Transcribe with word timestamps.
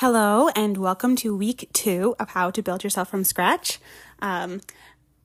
Hello, 0.00 0.50
and 0.54 0.76
welcome 0.76 1.16
to 1.16 1.34
week 1.34 1.70
two 1.72 2.14
of 2.18 2.28
How 2.28 2.50
to 2.50 2.60
Build 2.60 2.84
Yourself 2.84 3.08
from 3.08 3.24
Scratch. 3.24 3.78
Um, 4.20 4.60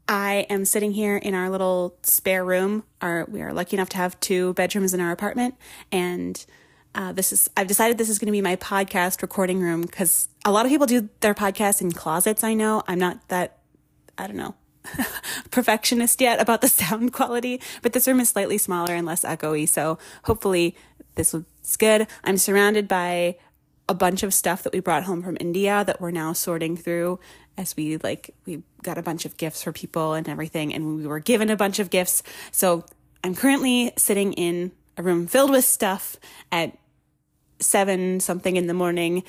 I 0.08 0.46
am 0.50 0.64
sitting 0.64 0.94
here 0.94 1.18
in 1.18 1.34
our 1.34 1.50
little 1.50 1.98
spare 2.04 2.46
room. 2.46 2.86
Our, 3.02 3.26
we 3.30 3.42
are 3.42 3.52
lucky 3.52 3.76
enough 3.76 3.90
to 3.90 3.98
have 3.98 4.18
two 4.22 4.54
bedrooms 4.54 4.94
in 4.94 5.02
our 5.02 5.12
apartment, 5.12 5.56
and 5.92 6.46
uh, 6.96 7.12
this 7.12 7.34
is 7.34 7.50
I've 7.58 7.68
decided 7.68 7.98
this 7.98 8.08
is 8.08 8.18
going 8.18 8.28
to 8.28 8.32
be 8.32 8.40
my 8.40 8.56
podcast 8.56 9.22
recording 9.22 9.60
room 9.60 9.82
because 9.82 10.30
a 10.46 10.52
lot 10.54 10.66
of 10.66 10.72
people 10.72 10.88
do 10.88 11.10
their 11.20 11.36
podcasts 11.36 11.82
in 11.82 11.92
closets. 11.92 12.42
I 12.42 12.54
know 12.54 12.82
I'm 12.88 12.98
not 12.98 13.28
that 13.28 13.58
I 14.18 14.26
don't 14.26 14.38
know 14.38 14.56
perfectionist 15.52 16.22
yet 16.22 16.40
about 16.40 16.62
the 16.62 16.70
sound 16.70 17.12
quality, 17.12 17.60
but 17.82 17.92
this 17.92 18.08
room 18.08 18.22
is 18.22 18.30
slightly 18.30 18.58
smaller 18.58 18.94
and 18.94 19.06
less 19.06 19.26
echoey, 19.26 19.68
so 19.68 19.98
hopefully 20.24 20.78
this 21.16 21.34
was 21.34 21.44
good. 21.78 22.08
I'm 22.24 22.38
surrounded 22.38 22.88
by 22.88 23.36
a 23.90 23.94
bunch 23.94 24.24
of 24.24 24.34
stuff 24.34 24.64
that 24.64 24.74
we 24.74 24.80
brought 24.80 25.04
home 25.04 25.22
from 25.22 25.38
India 25.40 25.84
that 25.86 26.00
we're 26.00 26.12
now 26.12 26.34
sorting 26.34 26.78
through 26.78 27.20
as 27.58 27.76
we 27.76 27.98
like 27.98 28.34
we 28.46 28.64
got 28.84 28.98
a 28.98 29.02
bunch 29.02 29.26
of 29.26 29.38
gifts 29.38 29.64
for 29.64 29.72
people 29.72 30.14
and 30.14 30.30
everything 30.30 30.74
and 30.74 30.98
we 30.98 31.06
were 31.06 31.20
given 31.20 31.50
a 31.50 31.56
bunch 31.56 31.80
of 31.80 31.90
gifts. 31.90 32.24
So 32.52 32.86
I'm 33.24 33.36
currently 33.36 33.92
sitting 33.98 34.34
in 34.34 34.72
a 34.98 35.04
room 35.04 35.28
filled 35.28 35.52
with 35.52 35.66
stuff 35.66 36.18
at 36.52 36.78
7 37.60 38.20
something 38.20 38.56
in 38.56 38.68
the 38.68 38.74
morning. 38.74 39.24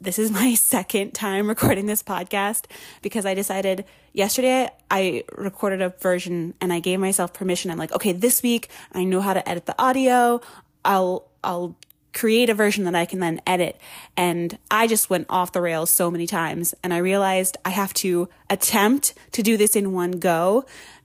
This 0.00 0.18
is 0.18 0.30
my 0.30 0.54
second 0.74 1.12
time 1.12 1.48
recording 1.48 1.86
this 1.86 2.02
podcast 2.02 2.64
because 3.02 3.26
I 3.26 3.34
decided 3.34 3.84
yesterday 4.12 4.70
I 4.90 5.24
recorded 5.36 5.82
a 5.82 5.90
version 5.90 6.54
and 6.60 6.72
I 6.72 6.80
gave 6.80 6.98
myself 6.98 7.32
permission. 7.34 7.70
I'm 7.70 7.78
like, 7.78 7.92
okay, 7.92 8.12
this 8.12 8.42
week 8.42 8.68
I 8.92 9.04
know 9.04 9.20
how 9.20 9.34
to 9.34 9.46
edit 9.48 9.66
the 9.66 9.80
audio. 9.80 10.40
I'll 10.84 11.28
I'll 11.44 11.76
create 12.12 12.50
a 12.50 12.54
version 12.54 12.84
that 12.84 12.94
I 12.94 13.04
can 13.04 13.20
then 13.20 13.40
edit. 13.46 13.80
And 14.16 14.58
I 14.70 14.86
just 14.86 15.10
went 15.10 15.26
off 15.28 15.52
the 15.52 15.60
rails 15.60 15.90
so 15.90 16.10
many 16.10 16.26
times. 16.26 16.74
And 16.82 16.92
I 16.92 16.98
realized 16.98 17.56
I 17.64 17.70
have 17.70 17.94
to 17.94 18.28
attempt 18.50 19.14
to 19.32 19.42
do 19.42 19.56
this 19.56 19.76
in 19.76 19.92
one 19.92 20.12
go, 20.12 20.64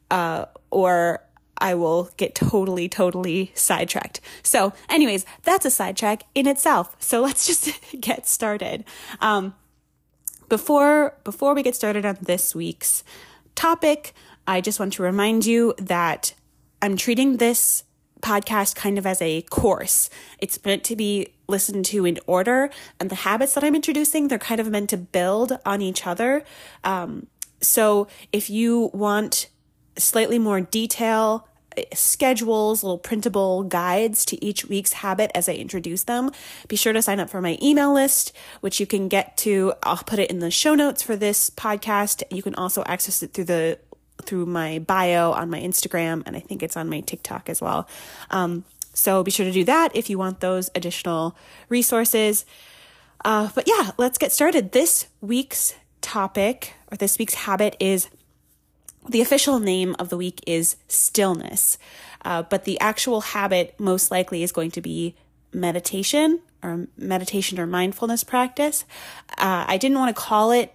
uh, 0.09 0.45
or 0.71 1.21
I 1.57 1.75
will 1.75 2.09
get 2.17 2.35
totally, 2.35 2.89
totally 2.89 3.51
sidetracked. 3.55 4.19
So, 4.41 4.73
anyways, 4.89 5.25
that's 5.43 5.65
a 5.65 5.71
sidetrack 5.71 6.23
in 6.35 6.47
itself. 6.47 6.95
So 6.99 7.21
let's 7.27 7.47
just 7.47 7.69
get 7.99 8.27
started. 8.27 8.83
Um, 9.21 9.55
before 10.49 11.17
before 11.23 11.55
we 11.55 11.63
get 11.63 11.75
started 11.75 12.05
on 12.05 12.17
this 12.21 12.53
week's 12.53 13.03
topic, 13.55 14.13
I 14.45 14.61
just 14.61 14.79
want 14.79 14.93
to 14.93 15.03
remind 15.03 15.45
you 15.45 15.73
that 15.77 16.33
I'm 16.81 16.97
treating 16.97 17.37
this 17.37 17.83
podcast 18.23 18.75
kind 18.75 18.97
of 18.97 19.05
as 19.05 19.21
a 19.21 19.43
course. 19.43 20.09
It's 20.39 20.63
meant 20.65 20.83
to 20.85 20.95
be 20.95 21.33
listened 21.47 21.85
to 21.85 22.05
in 22.05 22.19
order, 22.25 22.69
and 22.99 23.09
the 23.09 23.15
habits 23.15 23.53
that 23.53 23.63
I'm 23.63 23.75
introducing, 23.75 24.29
they're 24.29 24.39
kind 24.39 24.61
of 24.61 24.69
meant 24.69 24.89
to 24.89 24.97
build 24.97 25.59
on 25.65 25.81
each 25.81 26.07
other. 26.07 26.43
Um, 26.83 27.27
so 27.61 28.07
if 28.31 28.49
you 28.49 28.89
want 28.93 29.49
slightly 29.97 30.39
more 30.39 30.61
detail, 30.61 31.47
schedules, 31.93 32.83
little 32.83 32.97
printable 32.97 33.63
guides 33.63 34.25
to 34.25 34.43
each 34.45 34.65
week's 34.65 34.93
habit 34.93 35.31
as 35.33 35.49
I 35.49 35.53
introduce 35.53 36.03
them. 36.03 36.31
Be 36.67 36.75
sure 36.75 36.93
to 36.93 37.01
sign 37.01 37.19
up 37.19 37.29
for 37.29 37.41
my 37.41 37.57
email 37.61 37.93
list, 37.93 38.31
which 38.61 38.79
you 38.79 38.85
can 38.85 39.07
get 39.07 39.37
to. 39.37 39.73
I'll 39.83 39.97
put 39.97 40.19
it 40.19 40.29
in 40.29 40.39
the 40.39 40.51
show 40.51 40.75
notes 40.75 41.01
for 41.01 41.15
this 41.15 41.49
podcast. 41.49 42.23
You 42.31 42.43
can 42.43 42.55
also 42.55 42.83
access 42.85 43.23
it 43.23 43.33
through 43.33 43.45
the 43.45 43.79
through 44.23 44.45
my 44.45 44.79
bio 44.79 45.31
on 45.31 45.49
my 45.49 45.59
Instagram, 45.59 46.23
and 46.25 46.35
I 46.35 46.39
think 46.39 46.63
it's 46.63 46.75
on 46.75 46.89
my 46.89 47.01
TikTok 47.01 47.49
as 47.49 47.61
well. 47.61 47.87
Um, 48.31 48.65
so 48.93 49.23
be 49.23 49.31
sure 49.31 49.45
to 49.45 49.51
do 49.51 49.63
that 49.65 49.95
if 49.95 50.09
you 50.09 50.17
want 50.17 50.39
those 50.39 50.69
additional 50.75 51.35
resources. 51.69 52.45
Uh, 53.25 53.49
but 53.55 53.67
yeah, 53.67 53.91
let's 53.97 54.17
get 54.17 54.31
started. 54.31 54.71
This 54.71 55.07
week's 55.21 55.75
topic 56.01 56.73
or 56.91 56.97
this 56.97 57.17
week's 57.17 57.33
habit 57.33 57.75
is 57.79 58.09
the 59.07 59.21
official 59.21 59.59
name 59.59 59.95
of 59.99 60.09
the 60.09 60.17
week 60.17 60.41
is 60.47 60.77
stillness, 60.87 61.77
uh, 62.23 62.43
but 62.43 62.63
the 62.63 62.79
actual 62.79 63.21
habit 63.21 63.75
most 63.79 64.11
likely 64.11 64.43
is 64.43 64.51
going 64.51 64.71
to 64.71 64.81
be 64.81 65.15
meditation 65.51 66.39
or 66.61 66.87
meditation 66.97 67.59
or 67.59 67.67
mindfulness 67.67 68.23
practice. 68.23 68.85
Uh, 69.37 69.65
I 69.67 69.77
didn't 69.77 69.97
want 69.97 70.15
to 70.15 70.21
call 70.21 70.51
it 70.51 70.73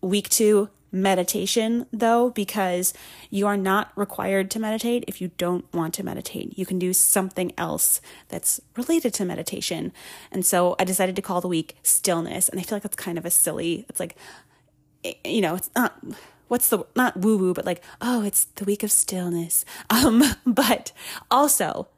week 0.00 0.28
two 0.28 0.68
meditation 0.90 1.86
though 1.92 2.30
because 2.30 2.94
you 3.30 3.46
are 3.46 3.56
not 3.56 3.92
required 3.96 4.50
to 4.50 4.58
meditate 4.58 5.04
if 5.06 5.20
you 5.20 5.30
don't 5.36 5.72
want 5.72 5.94
to 5.94 6.04
meditate. 6.04 6.58
You 6.58 6.66
can 6.66 6.78
do 6.78 6.92
something 6.92 7.52
else 7.58 8.00
that's 8.28 8.60
related 8.76 9.14
to 9.14 9.24
meditation. 9.24 9.92
And 10.30 10.44
so 10.44 10.76
i 10.78 10.84
decided 10.84 11.16
to 11.16 11.22
call 11.22 11.40
the 11.40 11.48
week 11.48 11.76
stillness. 11.82 12.48
And 12.48 12.58
i 12.58 12.62
feel 12.62 12.76
like 12.76 12.82
that's 12.82 12.96
kind 12.96 13.18
of 13.18 13.26
a 13.26 13.30
silly 13.30 13.86
it's 13.88 14.00
like 14.00 14.16
eh, 15.04 15.14
you 15.24 15.40
know 15.40 15.54
it's 15.54 15.70
not 15.76 16.02
what's 16.48 16.68
the 16.68 16.84
not 16.96 17.16
woo 17.16 17.36
woo 17.36 17.54
but 17.54 17.66
like 17.66 17.82
oh 18.00 18.22
it's 18.22 18.44
the 18.44 18.64
week 18.64 18.82
of 18.82 18.90
stillness. 18.90 19.64
Um 19.90 20.22
but 20.46 20.92
also 21.30 21.88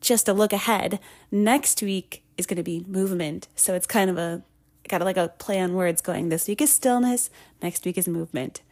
just 0.00 0.28
a 0.28 0.32
look 0.32 0.52
ahead 0.52 0.98
next 1.30 1.80
week 1.80 2.24
is 2.36 2.46
going 2.46 2.56
to 2.56 2.62
be 2.62 2.84
movement. 2.88 3.48
So 3.54 3.74
it's 3.74 3.86
kind 3.86 4.10
of 4.10 4.18
a 4.18 4.42
got 4.88 5.00
like 5.02 5.16
a 5.16 5.28
play 5.38 5.60
on 5.60 5.74
words 5.74 6.00
going 6.00 6.28
this 6.28 6.48
week 6.48 6.60
is 6.60 6.70
stillness, 6.70 7.30
next 7.62 7.84
week 7.84 7.98
is 7.98 8.08
movement. 8.08 8.62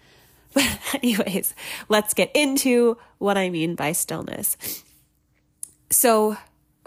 But, 0.52 0.66
anyways, 0.94 1.54
let's 1.88 2.12
get 2.12 2.32
into 2.34 2.96
what 3.18 3.38
I 3.38 3.50
mean 3.50 3.76
by 3.76 3.92
stillness. 3.92 4.56
So, 5.90 6.36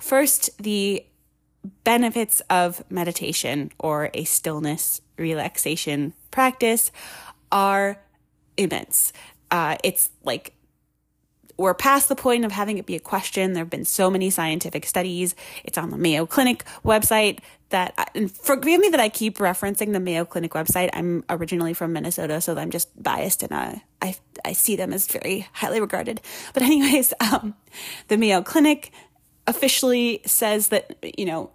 first, 0.02 0.50
the 0.62 1.06
benefits 1.86 2.42
of 2.50 2.84
meditation 2.90 3.72
or 3.80 4.10
a 4.14 4.26
stillness 4.26 5.00
relaxation 5.18 6.14
practice 6.30 6.92
are 7.54 8.02
immense. 8.58 9.14
Uh, 9.50 9.78
it's 9.84 10.10
like 10.24 10.54
we're 11.58 11.74
past 11.74 12.10
the 12.10 12.16
point 12.16 12.46
of 12.46 12.52
having 12.52 12.78
it 12.78 12.86
be 12.86 12.96
a 12.96 13.00
question. 13.00 13.54
There 13.54 13.62
have 13.64 13.70
been 13.70 13.86
so 13.86 14.10
many 14.10 14.30
scientific 14.30 14.86
studies. 14.86 15.36
It's 15.64 15.78
on 15.78 15.92
the 15.92 15.98
Mayo 15.98 16.26
Clinic 16.26 16.64
website 16.84 17.40
that, 17.70 18.12
and 18.16 18.32
forgive 18.32 18.80
me 18.80 18.90
that 18.90 19.00
I 19.00 19.10
keep 19.10 19.38
referencing 19.38 19.94
the 19.94 20.00
Mayo 20.00 20.26
Clinic 20.26 20.52
website. 20.52 20.90
I'm 20.94 21.24
originally 21.30 21.74
from 21.74 21.94
Minnesota, 21.94 22.42
so 22.42 22.58
I'm 22.58 22.72
just 22.72 23.02
biased 23.02 23.44
and 23.44 23.52
uh, 23.52 23.76
I, 24.02 24.16
I 24.44 24.54
see 24.54 24.76
them 24.76 24.94
as 24.94 25.08
very 25.08 25.48
highly 25.54 25.80
regarded. 25.80 26.22
But 26.54 26.64
anyways, 26.64 27.14
um, 27.20 27.56
the 28.08 28.18
Mayo 28.18 28.42
Clinic 28.42 28.92
officially 29.46 30.22
says 30.26 30.70
that, 30.70 30.96
you 31.18 31.26
know, 31.26 31.52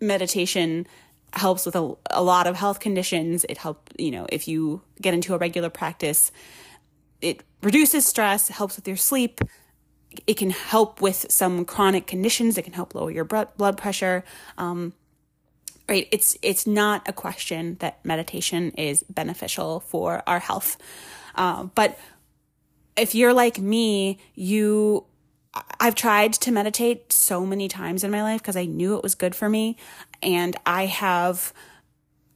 meditation 0.00 0.86
helps 1.32 1.64
with 1.64 1.74
a, 1.76 1.94
a 2.10 2.22
lot 2.22 2.46
of 2.46 2.56
health 2.56 2.80
conditions. 2.80 3.44
It 3.48 3.58
helps, 3.58 3.92
you 3.98 4.10
know, 4.10 4.26
if 4.30 4.46
you 4.46 4.82
get 5.00 5.14
into 5.14 5.34
a 5.34 5.38
regular 5.38 5.70
practice, 5.70 6.30
it 7.22 7.42
reduces 7.62 8.04
stress, 8.06 8.48
helps 8.48 8.76
with 8.76 8.86
your 8.86 8.96
sleep. 8.96 9.40
It 10.26 10.36
can 10.36 10.50
help 10.50 11.00
with 11.00 11.26
some 11.30 11.64
chronic 11.64 12.06
conditions. 12.06 12.58
It 12.58 12.62
can 12.62 12.74
help 12.74 12.94
lower 12.94 13.10
your 13.10 13.24
blood 13.24 13.78
pressure. 13.78 14.24
Um, 14.58 14.92
right? 15.88 16.08
It's 16.10 16.36
it's 16.42 16.66
not 16.66 17.08
a 17.08 17.12
question 17.12 17.76
that 17.80 18.04
meditation 18.04 18.72
is 18.72 19.04
beneficial 19.04 19.80
for 19.80 20.22
our 20.26 20.38
health. 20.38 20.76
Uh, 21.34 21.64
but 21.74 21.98
if 22.96 23.14
you're 23.14 23.32
like 23.32 23.58
me, 23.58 24.18
you 24.34 25.04
I've 25.80 25.94
tried 25.94 26.32
to 26.34 26.50
meditate 26.50 27.12
so 27.12 27.44
many 27.44 27.68
times 27.68 28.04
in 28.04 28.10
my 28.10 28.22
life 28.22 28.40
because 28.40 28.56
I 28.56 28.64
knew 28.64 28.96
it 28.96 29.02
was 29.02 29.14
good 29.14 29.34
for 29.34 29.48
me, 29.48 29.76
and 30.22 30.56
I 30.66 30.86
have 30.86 31.52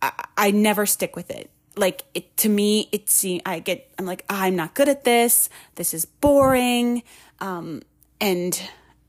I, 0.02 0.12
I 0.36 0.50
never 0.50 0.86
stick 0.86 1.16
with 1.16 1.30
it 1.30 1.50
like 1.76 2.02
it 2.14 2.36
to 2.38 2.48
me 2.48 2.88
it 2.90 3.08
seems 3.10 3.42
i 3.44 3.58
get 3.58 3.90
i'm 3.98 4.06
like 4.06 4.24
oh, 4.30 4.36
i'm 4.36 4.56
not 4.56 4.74
good 4.74 4.88
at 4.88 5.04
this. 5.04 5.48
This 5.74 5.94
is 5.94 6.04
boring. 6.06 7.02
Um 7.40 7.82
and 8.20 8.60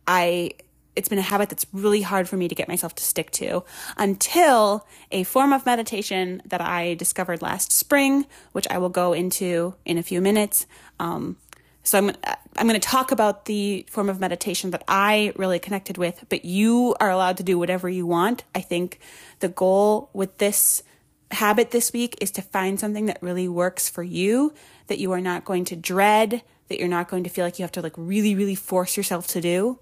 i 0.08 0.52
it's 0.96 1.10
been 1.10 1.20
a 1.20 1.24
habit 1.24 1.50
that's 1.50 1.66
really 1.72 2.02
hard 2.02 2.28
for 2.28 2.38
me 2.38 2.48
to 2.48 2.56
get 2.56 2.68
myself 2.68 2.96
to 2.96 3.04
stick 3.04 3.30
to 3.30 3.64
until 3.98 4.86
a 5.12 5.24
form 5.24 5.54
of 5.54 5.66
meditation 5.66 6.42
that 6.46 6.62
i 6.62 6.94
discovered 6.96 7.42
last 7.42 7.72
spring 7.72 8.26
which 8.52 8.68
i 8.70 8.78
will 8.78 8.90
go 8.90 9.14
into 9.14 9.76
in 9.86 9.98
a 9.98 10.04
few 10.04 10.22
minutes. 10.22 10.66
Um 11.00 11.38
so 11.84 11.98
I'm 12.00 12.12
I'm 12.58 12.68
going 12.68 12.80
to 12.80 12.86
talk 12.86 13.12
about 13.14 13.46
the 13.46 13.86
form 13.90 14.10
of 14.10 14.20
meditation 14.20 14.72
that 14.72 14.84
I 14.90 15.32
really 15.38 15.58
connected 15.58 15.98
with, 15.98 16.26
but 16.28 16.44
you 16.44 16.96
are 17.00 17.10
allowed 17.10 17.38
to 17.38 17.44
do 17.44 17.58
whatever 17.58 17.88
you 17.88 18.06
want. 18.06 18.44
I 18.54 18.60
think 18.60 19.00
the 19.40 19.48
goal 19.48 20.10
with 20.12 20.38
this 20.38 20.84
habit 21.32 21.72
this 21.72 21.92
week 21.92 22.18
is 22.22 22.32
to 22.32 22.42
find 22.42 22.80
something 22.80 23.06
that 23.08 23.22
really 23.22 23.48
works 23.48 23.90
for 23.90 24.04
you, 24.04 24.54
that 24.88 25.00
you 25.00 25.12
are 25.12 25.22
not 25.22 25.46
going 25.46 25.66
to 25.66 25.76
dread, 25.76 26.42
that 26.70 26.80
you're 26.80 26.88
not 26.88 27.10
going 27.10 27.24
to 27.24 27.30
feel 27.30 27.46
like 27.46 27.60
you 27.60 27.64
have 27.64 27.72
to 27.74 27.82
like 27.82 27.94
really, 27.98 28.36
really 28.36 28.56
force 28.56 28.98
yourself 28.98 29.28
to 29.28 29.42
do. 29.42 29.80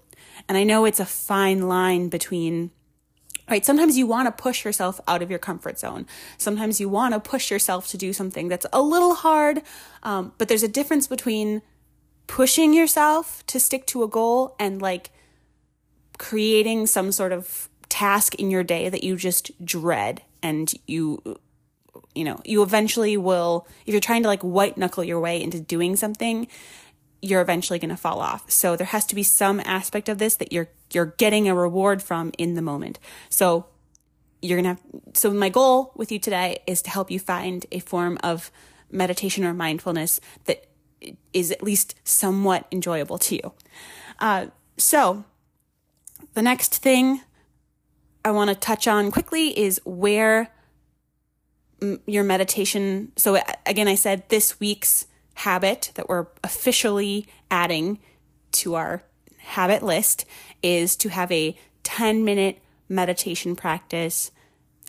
And 0.48 0.58
I 0.58 0.64
know 0.64 0.84
it's 0.84 1.00
a 1.00 1.06
fine 1.06 1.68
line 1.68 2.08
between, 2.08 2.70
right? 3.48 3.64
Sometimes 3.64 3.96
you 3.96 4.06
want 4.06 4.26
to 4.26 4.42
push 4.42 4.64
yourself 4.64 5.00
out 5.06 5.22
of 5.22 5.30
your 5.30 5.38
comfort 5.38 5.78
zone. 5.78 6.06
Sometimes 6.36 6.80
you 6.80 6.88
want 6.88 7.14
to 7.14 7.20
push 7.20 7.50
yourself 7.50 7.88
to 7.88 7.98
do 7.98 8.12
something 8.12 8.48
that's 8.48 8.66
a 8.72 8.82
little 8.82 9.14
hard. 9.14 9.62
Um, 10.02 10.32
but 10.38 10.48
there's 10.48 10.62
a 10.62 10.68
difference 10.68 11.06
between 11.06 11.62
pushing 12.26 12.74
yourself 12.74 13.46
to 13.46 13.60
stick 13.60 13.86
to 13.86 14.02
a 14.02 14.08
goal 14.08 14.56
and 14.58 14.82
like 14.82 15.10
creating 16.18 16.86
some 16.86 17.12
sort 17.12 17.32
of 17.32 17.68
task 17.88 18.34
in 18.34 18.50
your 18.50 18.64
day 18.64 18.88
that 18.88 19.04
you 19.04 19.16
just 19.16 19.64
dread 19.64 20.22
and 20.42 20.72
you 20.86 21.38
you 22.14 22.24
know, 22.24 22.40
you 22.44 22.62
eventually 22.62 23.16
will 23.16 23.66
if 23.86 23.92
you're 23.92 24.00
trying 24.00 24.22
to 24.22 24.28
like 24.28 24.42
white 24.42 24.76
knuckle 24.76 25.04
your 25.04 25.20
way 25.20 25.42
into 25.42 25.60
doing 25.60 25.96
something, 25.96 26.46
you're 27.22 27.40
eventually 27.40 27.78
going 27.78 27.90
to 27.90 27.96
fall 27.96 28.20
off. 28.20 28.50
So 28.50 28.76
there 28.76 28.86
has 28.86 29.04
to 29.06 29.14
be 29.14 29.22
some 29.22 29.60
aspect 29.60 30.08
of 30.08 30.18
this 30.18 30.36
that 30.36 30.52
you're 30.52 30.68
you're 30.92 31.14
getting 31.18 31.48
a 31.48 31.54
reward 31.54 32.02
from 32.02 32.32
in 32.38 32.54
the 32.54 32.62
moment. 32.62 32.98
So 33.28 33.66
you're 34.42 34.60
going 34.60 34.76
to 34.76 34.80
have 34.80 35.02
so 35.14 35.30
my 35.30 35.48
goal 35.48 35.92
with 35.94 36.12
you 36.12 36.18
today 36.18 36.62
is 36.66 36.82
to 36.82 36.90
help 36.90 37.10
you 37.10 37.18
find 37.18 37.66
a 37.72 37.80
form 37.80 38.18
of 38.22 38.50
meditation 38.90 39.44
or 39.44 39.52
mindfulness 39.54 40.20
that 40.44 40.66
is 41.32 41.50
at 41.50 41.62
least 41.62 41.94
somewhat 42.04 42.66
enjoyable 42.72 43.18
to 43.18 43.36
you. 43.36 43.52
Uh, 44.18 44.46
so 44.76 45.24
the 46.34 46.42
next 46.42 46.76
thing 46.76 47.20
I 48.26 48.32
want 48.32 48.50
to 48.50 48.56
touch 48.56 48.88
on 48.88 49.12
quickly 49.12 49.56
is 49.56 49.80
where 49.84 50.50
your 52.08 52.24
meditation. 52.24 53.12
So 53.14 53.38
again, 53.64 53.86
I 53.86 53.94
said 53.94 54.28
this 54.30 54.58
week's 54.58 55.06
habit 55.34 55.92
that 55.94 56.08
we're 56.08 56.26
officially 56.42 57.28
adding 57.52 58.00
to 58.50 58.74
our 58.74 59.04
habit 59.38 59.80
list 59.84 60.24
is 60.60 60.96
to 60.96 61.08
have 61.08 61.30
a 61.30 61.56
10 61.84 62.24
minute 62.24 62.60
meditation 62.88 63.54
practice 63.54 64.32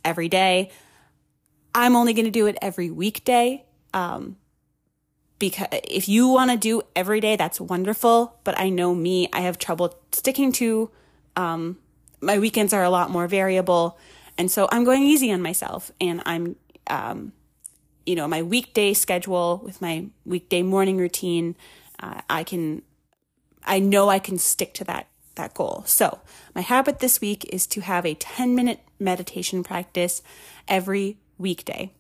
every 0.04 0.30
day. 0.30 0.72
I'm 1.76 1.96
only 1.96 2.14
going 2.14 2.26
to 2.26 2.32
do 2.32 2.48
it 2.48 2.58
every 2.60 2.90
weekday. 2.90 3.66
Um, 3.94 4.38
because 5.38 5.68
if 5.72 6.10
you 6.10 6.28
want 6.30 6.50
to 6.50 6.58
do 6.58 6.82
every 6.96 7.20
day, 7.20 7.36
that's 7.36 7.62
wonderful. 7.62 8.40
But 8.44 8.60
I 8.60 8.70
know 8.70 8.96
me, 8.96 9.30
I 9.32 9.42
have 9.42 9.60
trouble 9.60 9.96
sticking 10.12 10.52
to, 10.54 10.90
um, 11.36 11.78
my 12.22 12.40
weekends 12.40 12.74
are 12.74 12.84
a 12.84 12.90
lot 12.90 13.10
more 13.10 13.28
variable. 13.28 13.98
And 14.38 14.52
so 14.52 14.68
I'm 14.72 14.84
going 14.84 15.04
easy 15.04 15.32
on 15.32 15.42
myself 15.42 15.92
and 16.00 16.22
I'm, 16.26 16.56
um, 16.88 17.34
you 18.06 18.16
know, 18.16 18.28
my 18.28 18.42
weekday 18.42 18.94
schedule 18.94 19.62
with 19.64 19.82
my 19.82 20.08
weekday 20.26 20.62
morning 20.62 20.98
routine, 20.98 21.56
uh, 22.00 22.22
I 22.30 22.44
can, 22.44 22.84
I 23.64 23.80
know 23.80 24.10
I 24.10 24.20
can 24.20 24.38
stick 24.38 24.74
to 24.76 24.84
that, 24.86 25.08
that 25.36 25.54
goal. 25.54 25.84
So 25.86 26.20
my 26.56 26.62
habit 26.62 27.00
this 27.00 27.20
week 27.20 27.46
is 27.46 27.68
to 27.68 27.82
have 27.82 28.06
a 28.06 28.14
10 28.14 28.56
minute 28.56 28.82
meditation 29.00 29.64
practice 29.64 30.22
every 30.68 31.18
weekday. 31.38 31.92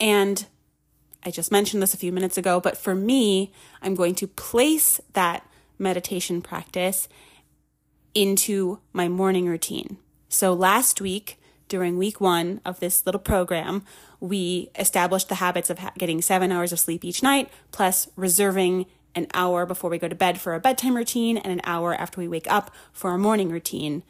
And 0.00 0.46
I 1.24 1.30
just 1.30 1.50
mentioned 1.50 1.82
this 1.82 1.94
a 1.94 1.98
few 1.98 2.12
minutes 2.12 2.38
ago, 2.38 2.60
but 2.60 2.76
for 2.76 2.94
me, 2.94 3.52
I'm 3.82 3.94
going 3.94 4.14
to 4.16 4.28
place 4.28 5.00
that 5.14 5.48
meditation 5.78 6.40
practice 6.40 7.08
into 8.16 8.80
my 8.94 9.08
morning 9.08 9.46
routine. 9.46 9.98
So 10.30 10.54
last 10.54 11.02
week, 11.02 11.38
during 11.68 11.98
week 11.98 12.18
one 12.18 12.62
of 12.64 12.80
this 12.80 13.04
little 13.04 13.20
program, 13.20 13.84
we 14.20 14.70
established 14.78 15.28
the 15.28 15.34
habits 15.36 15.68
of 15.68 15.80
ha- 15.80 15.92
getting 15.98 16.22
seven 16.22 16.50
hours 16.50 16.72
of 16.72 16.80
sleep 16.80 17.04
each 17.04 17.22
night, 17.22 17.50
plus 17.72 18.08
reserving 18.16 18.86
an 19.14 19.26
hour 19.34 19.66
before 19.66 19.90
we 19.90 19.98
go 19.98 20.08
to 20.08 20.14
bed 20.14 20.40
for 20.40 20.54
a 20.54 20.60
bedtime 20.60 20.96
routine 20.96 21.36
and 21.36 21.52
an 21.52 21.60
hour 21.64 21.94
after 21.94 22.18
we 22.18 22.26
wake 22.26 22.50
up 22.50 22.70
for 22.90 23.10
our 23.10 23.18
morning 23.18 23.50
routine. 23.50 24.02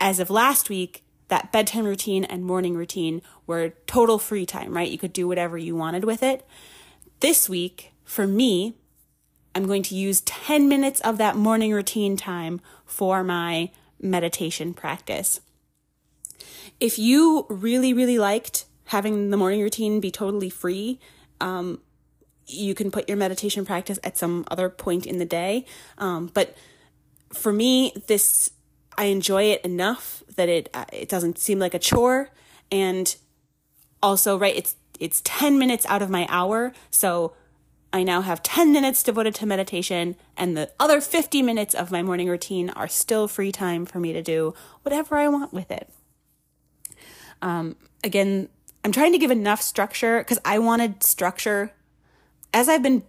As 0.00 0.18
of 0.18 0.30
last 0.30 0.70
week, 0.70 1.04
that 1.28 1.52
bedtime 1.52 1.84
routine 1.84 2.24
and 2.24 2.42
morning 2.42 2.74
routine 2.74 3.20
were 3.46 3.74
total 3.86 4.18
free 4.18 4.46
time, 4.46 4.74
right? 4.74 4.90
You 4.90 4.98
could 4.98 5.12
do 5.12 5.28
whatever 5.28 5.58
you 5.58 5.76
wanted 5.76 6.04
with 6.04 6.22
it. 6.22 6.46
This 7.20 7.50
week, 7.50 7.92
for 8.02 8.26
me, 8.26 8.76
I'm 9.56 9.66
going 9.66 9.82
to 9.84 9.94
use 9.94 10.20
10 10.20 10.68
minutes 10.68 11.00
of 11.00 11.16
that 11.16 11.34
morning 11.34 11.72
routine 11.72 12.18
time 12.18 12.60
for 12.84 13.24
my 13.24 13.70
meditation 13.98 14.74
practice. 14.74 15.40
If 16.78 16.98
you 16.98 17.46
really, 17.48 17.94
really 17.94 18.18
liked 18.18 18.66
having 18.88 19.30
the 19.30 19.36
morning 19.38 19.62
routine 19.62 19.98
be 19.98 20.10
totally 20.10 20.50
free, 20.50 21.00
um, 21.40 21.80
you 22.46 22.74
can 22.74 22.90
put 22.90 23.08
your 23.08 23.16
meditation 23.16 23.64
practice 23.64 23.98
at 24.04 24.18
some 24.18 24.44
other 24.50 24.68
point 24.68 25.06
in 25.06 25.16
the 25.16 25.24
day. 25.24 25.64
Um, 25.96 26.30
but 26.34 26.54
for 27.32 27.50
me, 27.50 27.94
this 28.08 28.50
I 28.98 29.06
enjoy 29.06 29.44
it 29.44 29.62
enough 29.62 30.22
that 30.36 30.50
it 30.50 30.68
uh, 30.74 30.84
it 30.92 31.08
doesn't 31.08 31.38
seem 31.38 31.58
like 31.58 31.72
a 31.72 31.78
chore, 31.78 32.28
and 32.70 33.16
also 34.02 34.38
right, 34.38 34.54
it's 34.54 34.76
it's 35.00 35.22
ten 35.24 35.58
minutes 35.58 35.86
out 35.86 36.02
of 36.02 36.10
my 36.10 36.26
hour, 36.28 36.74
so 36.90 37.34
I 37.96 38.02
now 38.02 38.20
have 38.20 38.42
10 38.42 38.72
minutes 38.72 39.02
devoted 39.02 39.34
to 39.36 39.46
meditation, 39.46 40.16
and 40.36 40.54
the 40.54 40.70
other 40.78 41.00
50 41.00 41.40
minutes 41.40 41.74
of 41.74 41.90
my 41.90 42.02
morning 42.02 42.28
routine 42.28 42.68
are 42.70 42.88
still 42.88 43.26
free 43.26 43.50
time 43.50 43.86
for 43.86 43.98
me 43.98 44.12
to 44.12 44.22
do 44.22 44.52
whatever 44.82 45.16
I 45.16 45.28
want 45.28 45.54
with 45.54 45.70
it. 45.70 45.88
Um, 47.40 47.74
again, 48.04 48.50
I'm 48.84 48.92
trying 48.92 49.12
to 49.12 49.18
give 49.18 49.30
enough 49.30 49.62
structure 49.62 50.18
because 50.18 50.38
I 50.44 50.58
wanted 50.58 51.02
structure. 51.02 51.72
As 52.52 52.68
I've 52.68 52.82
been 52.82 53.02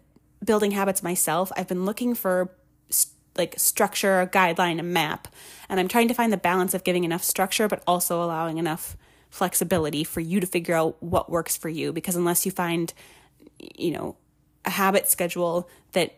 building 0.44 0.72
habits 0.72 1.04
myself, 1.04 1.51
I've 1.57 1.68
been 1.68 1.86
looking 1.86 2.16
for 2.16 2.51
like 3.38 3.56
structure, 3.60 4.22
a 4.22 4.28
guideline, 4.28 4.80
a 4.80 4.84
map, 4.84 5.28
and 5.68 5.81
I'm 5.81 5.89
trying 5.89 6.07
to 6.07 6.13
find 6.13 6.31
the 6.31 6.38
balance 6.38 6.74
of 6.74 6.86
giving 6.86 7.04
enough 7.04 7.24
structure 7.24 7.68
but 7.68 7.84
also 7.86 8.24
allowing 8.24 8.57
enough 8.57 8.95
flexibility 9.30 10.06
for 10.06 10.22
you 10.22 10.39
to 10.39 10.48
figure 10.48 10.74
out 10.74 11.01
what 11.04 11.30
works 11.30 11.57
for 11.57 11.68
you 11.68 11.92
because 11.92 12.16
unless 12.16 12.45
you 12.45 12.51
find 12.51 12.94
you 13.60 13.92
know 13.92 14.16
a 14.68 14.69
habit 14.69 15.10
schedule 15.10 15.68
that 15.94 16.14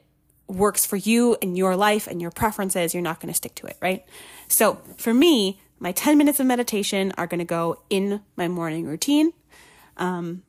works 0.48 0.86
for 0.86 0.98
you 0.98 1.38
and 1.42 1.58
your 1.58 1.78
life 1.78 2.08
and 2.08 2.22
your 2.22 2.32
preferences, 2.32 2.94
you're 2.94 3.04
not 3.04 3.20
going 3.20 3.32
to 3.32 3.38
stick 3.38 3.56
to 3.56 3.68
it, 3.68 3.78
right? 3.82 4.04
So 4.48 4.82
for 4.98 5.14
me, 5.14 5.62
my 5.80 5.92
10 5.92 6.18
minutes 6.18 6.40
of 6.40 6.48
meditation 6.48 7.14
are 7.18 7.28
going 7.28 7.40
to 7.40 7.46
go 7.46 7.82
in 7.90 8.22
my 8.36 8.48
morning 8.48 8.86
routine. 8.86 9.32
Um, 9.96 10.44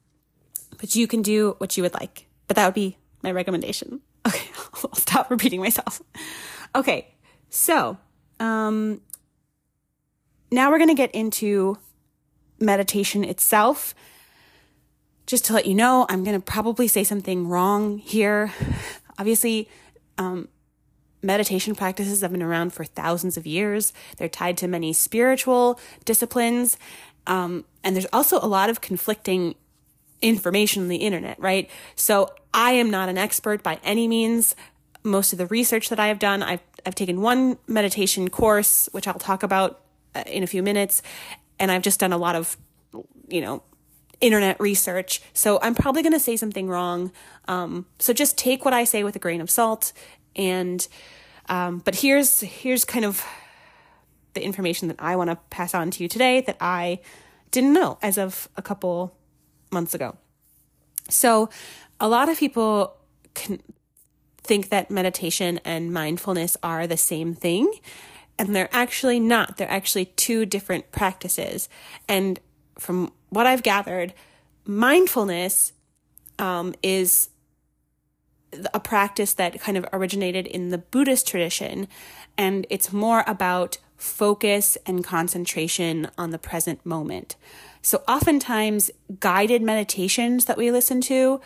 but 0.78 0.96
you 0.96 1.06
can 1.06 1.20
do 1.22 1.54
what 1.58 1.76
you 1.76 1.82
would 1.82 1.94
like. 1.94 2.26
But 2.48 2.56
that 2.56 2.64
would 2.64 2.74
be 2.74 2.96
my 3.22 3.30
recommendation. 3.30 4.00
Okay, 4.26 4.50
I'll 4.84 4.94
stop 4.96 5.30
repeating 5.30 5.60
myself. 5.60 6.02
Okay, 6.74 7.14
so 7.48 7.96
um, 8.38 9.00
now 10.52 10.70
we're 10.70 10.76
going 10.76 10.90
to 10.90 10.94
get 10.94 11.10
into 11.12 11.78
meditation 12.58 13.24
itself. 13.24 13.94
Just 15.30 15.44
to 15.44 15.52
let 15.52 15.64
you 15.64 15.76
know, 15.76 16.06
I'm 16.08 16.24
going 16.24 16.34
to 16.34 16.44
probably 16.44 16.88
say 16.88 17.04
something 17.04 17.46
wrong 17.46 17.98
here. 17.98 18.52
Obviously, 19.16 19.68
um, 20.18 20.48
meditation 21.22 21.76
practices 21.76 22.20
have 22.22 22.32
been 22.32 22.42
around 22.42 22.72
for 22.72 22.82
thousands 22.82 23.36
of 23.36 23.46
years. 23.46 23.92
They're 24.16 24.28
tied 24.28 24.56
to 24.56 24.66
many 24.66 24.92
spiritual 24.92 25.78
disciplines. 26.04 26.76
Um, 27.28 27.64
and 27.84 27.94
there's 27.94 28.08
also 28.12 28.40
a 28.42 28.48
lot 28.48 28.70
of 28.70 28.80
conflicting 28.80 29.54
information 30.20 30.82
on 30.82 30.88
the 30.88 30.96
internet, 30.96 31.38
right? 31.38 31.70
So 31.94 32.34
I 32.52 32.72
am 32.72 32.90
not 32.90 33.08
an 33.08 33.16
expert 33.16 33.62
by 33.62 33.78
any 33.84 34.08
means. 34.08 34.56
Most 35.04 35.32
of 35.32 35.38
the 35.38 35.46
research 35.46 35.90
that 35.90 36.00
I 36.00 36.08
have 36.08 36.18
done, 36.18 36.42
I've, 36.42 36.62
I've 36.84 36.96
taken 36.96 37.20
one 37.20 37.56
meditation 37.68 38.30
course, 38.30 38.88
which 38.90 39.06
I'll 39.06 39.14
talk 39.14 39.44
about 39.44 39.80
uh, 40.12 40.24
in 40.26 40.42
a 40.42 40.48
few 40.48 40.64
minutes. 40.64 41.02
And 41.60 41.70
I've 41.70 41.82
just 41.82 42.00
done 42.00 42.12
a 42.12 42.18
lot 42.18 42.34
of, 42.34 42.56
you 43.28 43.40
know, 43.40 43.62
internet 44.20 44.60
research. 44.60 45.22
So 45.32 45.58
I'm 45.62 45.74
probably 45.74 46.02
going 46.02 46.12
to 46.12 46.20
say 46.20 46.36
something 46.36 46.68
wrong. 46.68 47.12
Um, 47.48 47.86
so 47.98 48.12
just 48.12 48.36
take 48.36 48.64
what 48.64 48.74
I 48.74 48.84
say 48.84 49.02
with 49.02 49.16
a 49.16 49.18
grain 49.18 49.40
of 49.40 49.50
salt 49.50 49.92
and 50.36 50.86
um, 51.48 51.78
but 51.78 51.96
here's 51.96 52.40
here's 52.40 52.84
kind 52.84 53.04
of 53.04 53.26
the 54.34 54.42
information 54.42 54.88
that 54.88 54.96
I 55.00 55.16
want 55.16 55.30
to 55.30 55.36
pass 55.50 55.74
on 55.74 55.90
to 55.90 56.02
you 56.02 56.08
today 56.08 56.40
that 56.42 56.56
I 56.60 57.00
didn't 57.50 57.72
know 57.72 57.98
as 58.00 58.16
of 58.16 58.48
a 58.56 58.62
couple 58.62 59.16
months 59.72 59.92
ago. 59.92 60.16
So, 61.08 61.50
a 61.98 62.08
lot 62.08 62.28
of 62.28 62.38
people 62.38 62.96
can 63.34 63.60
think 64.42 64.68
that 64.68 64.90
meditation 64.90 65.58
and 65.64 65.92
mindfulness 65.92 66.56
are 66.62 66.86
the 66.86 66.96
same 66.96 67.34
thing, 67.34 67.72
and 68.38 68.54
they're 68.54 68.70
actually 68.70 69.18
not. 69.18 69.56
They're 69.56 69.70
actually 69.70 70.06
two 70.06 70.46
different 70.46 70.92
practices. 70.92 71.68
And 72.08 72.38
from 72.80 73.12
what 73.28 73.46
I've 73.46 73.62
gathered, 73.62 74.14
mindfulness 74.64 75.72
um, 76.38 76.74
is 76.82 77.28
a 78.72 78.80
practice 78.80 79.34
that 79.34 79.60
kind 79.60 79.76
of 79.76 79.86
originated 79.92 80.46
in 80.46 80.70
the 80.70 80.78
Buddhist 80.78 81.28
tradition, 81.28 81.86
and 82.36 82.66
it's 82.70 82.92
more 82.92 83.22
about 83.26 83.76
focus 83.96 84.78
and 84.86 85.04
concentration 85.04 86.10
on 86.16 86.30
the 86.30 86.38
present 86.38 86.84
moment. 86.86 87.36
So, 87.82 88.02
oftentimes, 88.08 88.90
guided 89.20 89.62
meditations 89.62 90.46
that 90.46 90.56
we 90.56 90.70
listen 90.70 91.00
to 91.02 91.40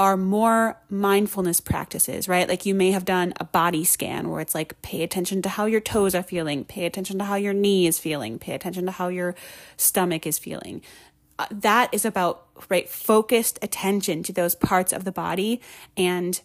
are 0.00 0.16
more 0.16 0.80
mindfulness 0.88 1.60
practices, 1.60 2.26
right? 2.26 2.48
Like 2.48 2.64
you 2.64 2.74
may 2.74 2.90
have 2.90 3.04
done 3.04 3.34
a 3.36 3.44
body 3.44 3.84
scan 3.84 4.30
where 4.30 4.40
it's 4.40 4.54
like 4.54 4.80
pay 4.80 5.02
attention 5.02 5.42
to 5.42 5.50
how 5.50 5.66
your 5.66 5.82
toes 5.82 6.14
are 6.14 6.22
feeling, 6.22 6.64
pay 6.64 6.86
attention 6.86 7.18
to 7.18 7.24
how 7.26 7.34
your 7.34 7.52
knee 7.52 7.86
is 7.86 7.98
feeling, 7.98 8.38
pay 8.38 8.54
attention 8.54 8.86
to 8.86 8.92
how 8.92 9.08
your 9.08 9.34
stomach 9.76 10.26
is 10.26 10.38
feeling. 10.38 10.80
Uh, 11.38 11.44
that 11.50 11.92
is 11.92 12.06
about, 12.06 12.46
right, 12.70 12.88
focused 12.88 13.58
attention 13.60 14.22
to 14.22 14.32
those 14.32 14.54
parts 14.54 14.90
of 14.90 15.04
the 15.04 15.12
body 15.12 15.60
and 15.98 16.40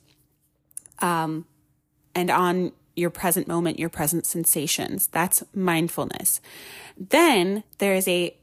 um, 0.99 1.45
and 2.13 2.29
on 2.29 2.73
your 2.93 3.09
present 3.09 3.47
moment, 3.47 3.79
your 3.79 3.89
present 3.89 4.25
sensations. 4.25 5.07
That's 5.07 5.45
mindfulness. 5.53 6.41
Then 6.97 7.63
there 7.77 7.95
is 7.95 8.05
a 8.09 8.35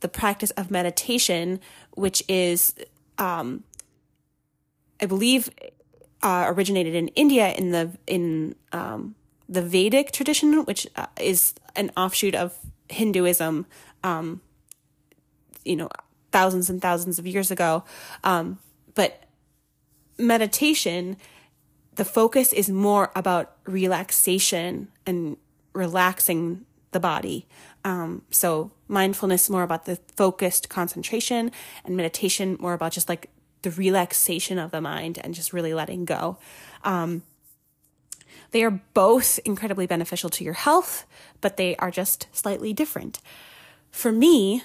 the 0.00 0.08
practice 0.08 0.50
of 0.52 0.72
meditation, 0.72 1.60
which 1.92 2.24
is, 2.28 2.74
um, 3.16 3.62
I 5.00 5.06
believe, 5.06 5.50
uh, 6.22 6.44
originated 6.48 6.94
in 6.94 7.08
India 7.08 7.52
in 7.52 7.70
the 7.70 7.90
in 8.06 8.54
um, 8.72 9.14
the 9.48 9.62
Vedic 9.62 10.12
tradition, 10.12 10.64
which 10.64 10.86
uh, 10.96 11.06
is 11.20 11.54
an 11.74 11.90
offshoot 11.96 12.34
of 12.34 12.58
Hinduism. 12.88 13.66
Um, 14.02 14.40
you 15.64 15.76
know, 15.76 15.88
thousands 16.32 16.70
and 16.70 16.80
thousands 16.80 17.18
of 17.18 17.26
years 17.26 17.50
ago. 17.50 17.84
Um, 18.22 18.58
but 18.94 19.24
meditation, 20.18 21.16
the 21.96 22.04
focus 22.04 22.52
is 22.52 22.70
more 22.70 23.10
about 23.14 23.56
relaxation 23.64 24.88
and 25.06 25.36
relaxing 25.72 26.64
the 26.92 27.00
body. 27.00 27.46
Um, 27.84 28.22
so 28.30 28.70
mindfulness 28.88 29.50
more 29.50 29.62
about 29.62 29.84
the 29.84 29.98
focused 30.16 30.68
concentration 30.68 31.52
and 31.84 31.96
meditation 31.96 32.56
more 32.60 32.74
about 32.74 32.92
just 32.92 33.08
like 33.08 33.28
the 33.66 33.72
relaxation 33.72 34.60
of 34.60 34.70
the 34.70 34.80
mind 34.80 35.18
and 35.24 35.34
just 35.34 35.52
really 35.52 35.74
letting 35.74 36.04
go. 36.04 36.38
Um, 36.84 37.24
they 38.52 38.62
are 38.62 38.80
both 38.94 39.40
incredibly 39.44 39.88
beneficial 39.88 40.30
to 40.30 40.44
your 40.44 40.54
health, 40.54 41.04
but 41.40 41.56
they 41.56 41.74
are 41.78 41.90
just 41.90 42.28
slightly 42.30 42.72
different. 42.72 43.18
For 43.90 44.12
me, 44.12 44.62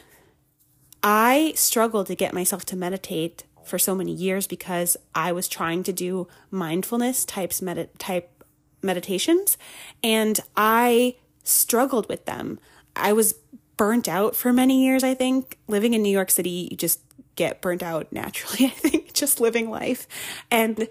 I 1.02 1.54
struggled 1.56 2.08
to 2.08 2.16
get 2.16 2.32
myself 2.32 2.64
to 2.66 2.76
meditate 2.76 3.44
for 3.64 3.80
so 3.80 3.96
many 3.96 4.12
years 4.12 4.46
because 4.46 4.98
I 5.16 5.32
was 5.32 5.48
trying 5.48 5.82
to 5.86 5.94
do 5.94 6.28
mindfulness 6.52 7.26
types 7.26 7.60
med- 7.60 7.90
type 7.98 8.44
meditations 8.84 9.58
and 10.04 10.40
I 10.56 11.16
struggled 11.44 12.08
with 12.08 12.26
them. 12.26 12.60
I 12.96 13.14
was 13.14 13.34
burnt 13.78 14.08
out 14.08 14.36
for 14.36 14.54
many 14.54 14.86
years, 14.86 15.04
I 15.04 15.16
think. 15.16 15.58
Living 15.68 15.96
in 15.96 16.04
New 16.04 16.12
York 16.12 16.30
City, 16.30 16.68
you 16.70 16.78
just 16.78 17.00
get 17.36 17.62
burnt 17.62 17.84
out 17.84 18.12
naturally, 18.12 18.66
I 18.68 18.70
think, 18.70 19.14
just 19.14 19.40
living 19.40 19.70
life. 19.70 20.08
And 20.50 20.88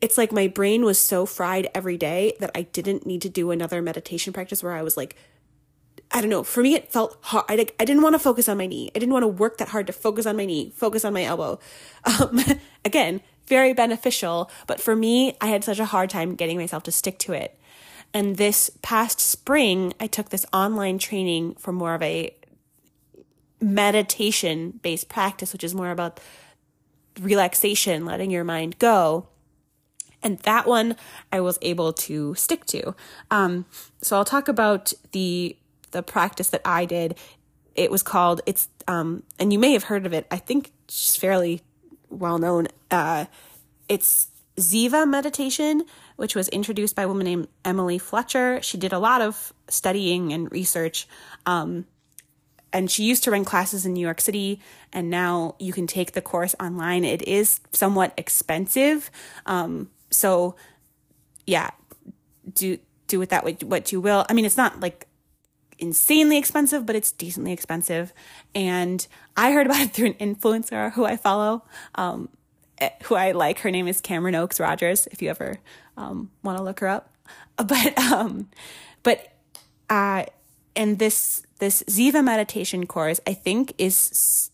it's 0.00 0.16
like 0.16 0.32
my 0.32 0.48
brain 0.48 0.84
was 0.84 0.98
so 0.98 1.26
fried 1.26 1.68
every 1.74 1.96
day 1.96 2.34
that 2.40 2.50
I 2.54 2.62
didn't 2.62 3.06
need 3.06 3.22
to 3.22 3.28
do 3.28 3.50
another 3.50 3.82
meditation 3.82 4.32
practice 4.32 4.62
where 4.62 4.72
I 4.72 4.82
was 4.82 4.96
like 4.96 5.16
I 6.12 6.20
don't 6.20 6.30
know. 6.30 6.42
For 6.42 6.60
me, 6.60 6.74
it 6.74 6.90
felt 6.90 7.18
hard. 7.20 7.44
I, 7.48 7.54
like, 7.54 7.74
I 7.78 7.84
didn't 7.84 8.02
want 8.02 8.14
to 8.14 8.18
focus 8.18 8.48
on 8.48 8.58
my 8.58 8.66
knee. 8.66 8.90
I 8.94 8.98
didn't 8.98 9.12
want 9.12 9.22
to 9.22 9.28
work 9.28 9.58
that 9.58 9.68
hard 9.68 9.86
to 9.86 9.92
focus 9.92 10.26
on 10.26 10.36
my 10.36 10.44
knee, 10.44 10.72
focus 10.74 11.04
on 11.04 11.12
my 11.12 11.24
elbow. 11.24 11.60
Um, 12.20 12.40
again, 12.84 13.20
very 13.46 13.74
beneficial. 13.74 14.50
But 14.66 14.80
for 14.80 14.96
me, 14.96 15.36
I 15.40 15.48
had 15.48 15.62
such 15.62 15.78
a 15.78 15.84
hard 15.84 16.10
time 16.10 16.34
getting 16.34 16.56
myself 16.56 16.82
to 16.84 16.92
stick 16.92 17.18
to 17.20 17.32
it. 17.32 17.58
And 18.12 18.36
this 18.36 18.70
past 18.82 19.20
spring, 19.20 19.92
I 20.00 20.06
took 20.06 20.30
this 20.30 20.46
online 20.52 20.98
training 20.98 21.54
for 21.54 21.70
more 21.70 21.94
of 21.94 22.02
a 22.02 22.34
meditation 23.60 24.80
based 24.82 25.08
practice, 25.08 25.52
which 25.52 25.64
is 25.64 25.74
more 25.74 25.90
about 25.90 26.20
relaxation, 27.20 28.04
letting 28.04 28.30
your 28.30 28.44
mind 28.44 28.78
go. 28.78 29.26
And 30.22 30.38
that 30.40 30.66
one 30.66 30.96
I 31.32 31.40
was 31.40 31.58
able 31.62 31.92
to 31.94 32.34
stick 32.34 32.66
to. 32.66 32.94
Um, 33.30 33.64
so 34.02 34.16
I'll 34.16 34.24
talk 34.24 34.48
about 34.48 34.92
the 35.12 35.56
the 35.92 36.02
practice 36.02 36.50
that 36.50 36.62
I 36.64 36.84
did. 36.84 37.16
It 37.74 37.90
was 37.90 38.02
called 38.02 38.40
it's 38.46 38.68
um 38.86 39.22
and 39.38 39.52
you 39.52 39.58
may 39.58 39.72
have 39.72 39.84
heard 39.84 40.06
of 40.06 40.12
it. 40.12 40.26
I 40.30 40.36
think 40.36 40.72
it's 40.84 41.16
fairly 41.16 41.62
well 42.08 42.38
known. 42.38 42.68
Uh 42.90 43.26
it's 43.88 44.28
Ziva 44.56 45.08
meditation, 45.08 45.84
which 46.16 46.36
was 46.36 46.48
introduced 46.50 46.94
by 46.94 47.02
a 47.02 47.08
woman 47.08 47.24
named 47.24 47.48
Emily 47.64 47.98
Fletcher. 47.98 48.60
She 48.62 48.76
did 48.76 48.92
a 48.92 48.98
lot 48.98 49.20
of 49.20 49.52
studying 49.68 50.32
and 50.32 50.50
research. 50.52 51.08
Um, 51.46 51.86
and 52.72 52.90
she 52.90 53.04
used 53.04 53.24
to 53.24 53.30
run 53.30 53.44
classes 53.44 53.84
in 53.84 53.92
New 53.92 54.00
York 54.00 54.20
City, 54.20 54.60
and 54.92 55.10
now 55.10 55.56
you 55.58 55.72
can 55.72 55.86
take 55.86 56.12
the 56.12 56.22
course 56.22 56.54
online. 56.60 57.04
It 57.04 57.22
is 57.26 57.60
somewhat 57.72 58.14
expensive. 58.16 59.10
Um, 59.46 59.90
so, 60.10 60.56
yeah, 61.46 61.70
do 62.52 62.78
do 63.06 63.18
with 63.18 63.30
that 63.30 63.44
what 63.64 63.92
you 63.92 64.00
will. 64.00 64.24
I 64.28 64.32
mean, 64.32 64.44
it's 64.44 64.56
not 64.56 64.80
like 64.80 65.08
insanely 65.80 66.36
expensive, 66.36 66.86
but 66.86 66.94
it's 66.94 67.10
decently 67.10 67.52
expensive. 67.52 68.12
And 68.54 69.06
I 69.36 69.52
heard 69.52 69.66
about 69.66 69.80
it 69.80 69.90
through 69.92 70.14
an 70.18 70.34
influencer 70.34 70.92
who 70.92 71.04
I 71.04 71.16
follow, 71.16 71.64
um, 71.96 72.28
eh, 72.78 72.90
who 73.04 73.14
I 73.14 73.32
like. 73.32 73.60
Her 73.60 73.70
name 73.70 73.88
is 73.88 74.00
Cameron 74.00 74.34
Oaks 74.34 74.60
Rogers, 74.60 75.08
if 75.10 75.22
you 75.22 75.30
ever 75.30 75.58
um, 75.96 76.30
want 76.42 76.58
to 76.58 76.64
look 76.64 76.80
her 76.80 76.88
up. 76.88 77.12
But, 77.56 77.98
um, 77.98 78.48
but, 79.02 79.32
uh, 79.88 80.24
and 80.76 80.98
this, 80.98 81.42
this 81.58 81.82
Ziva 81.84 82.22
meditation 82.22 82.86
course, 82.86 83.20
I 83.26 83.34
think 83.34 83.74
is 83.78 84.50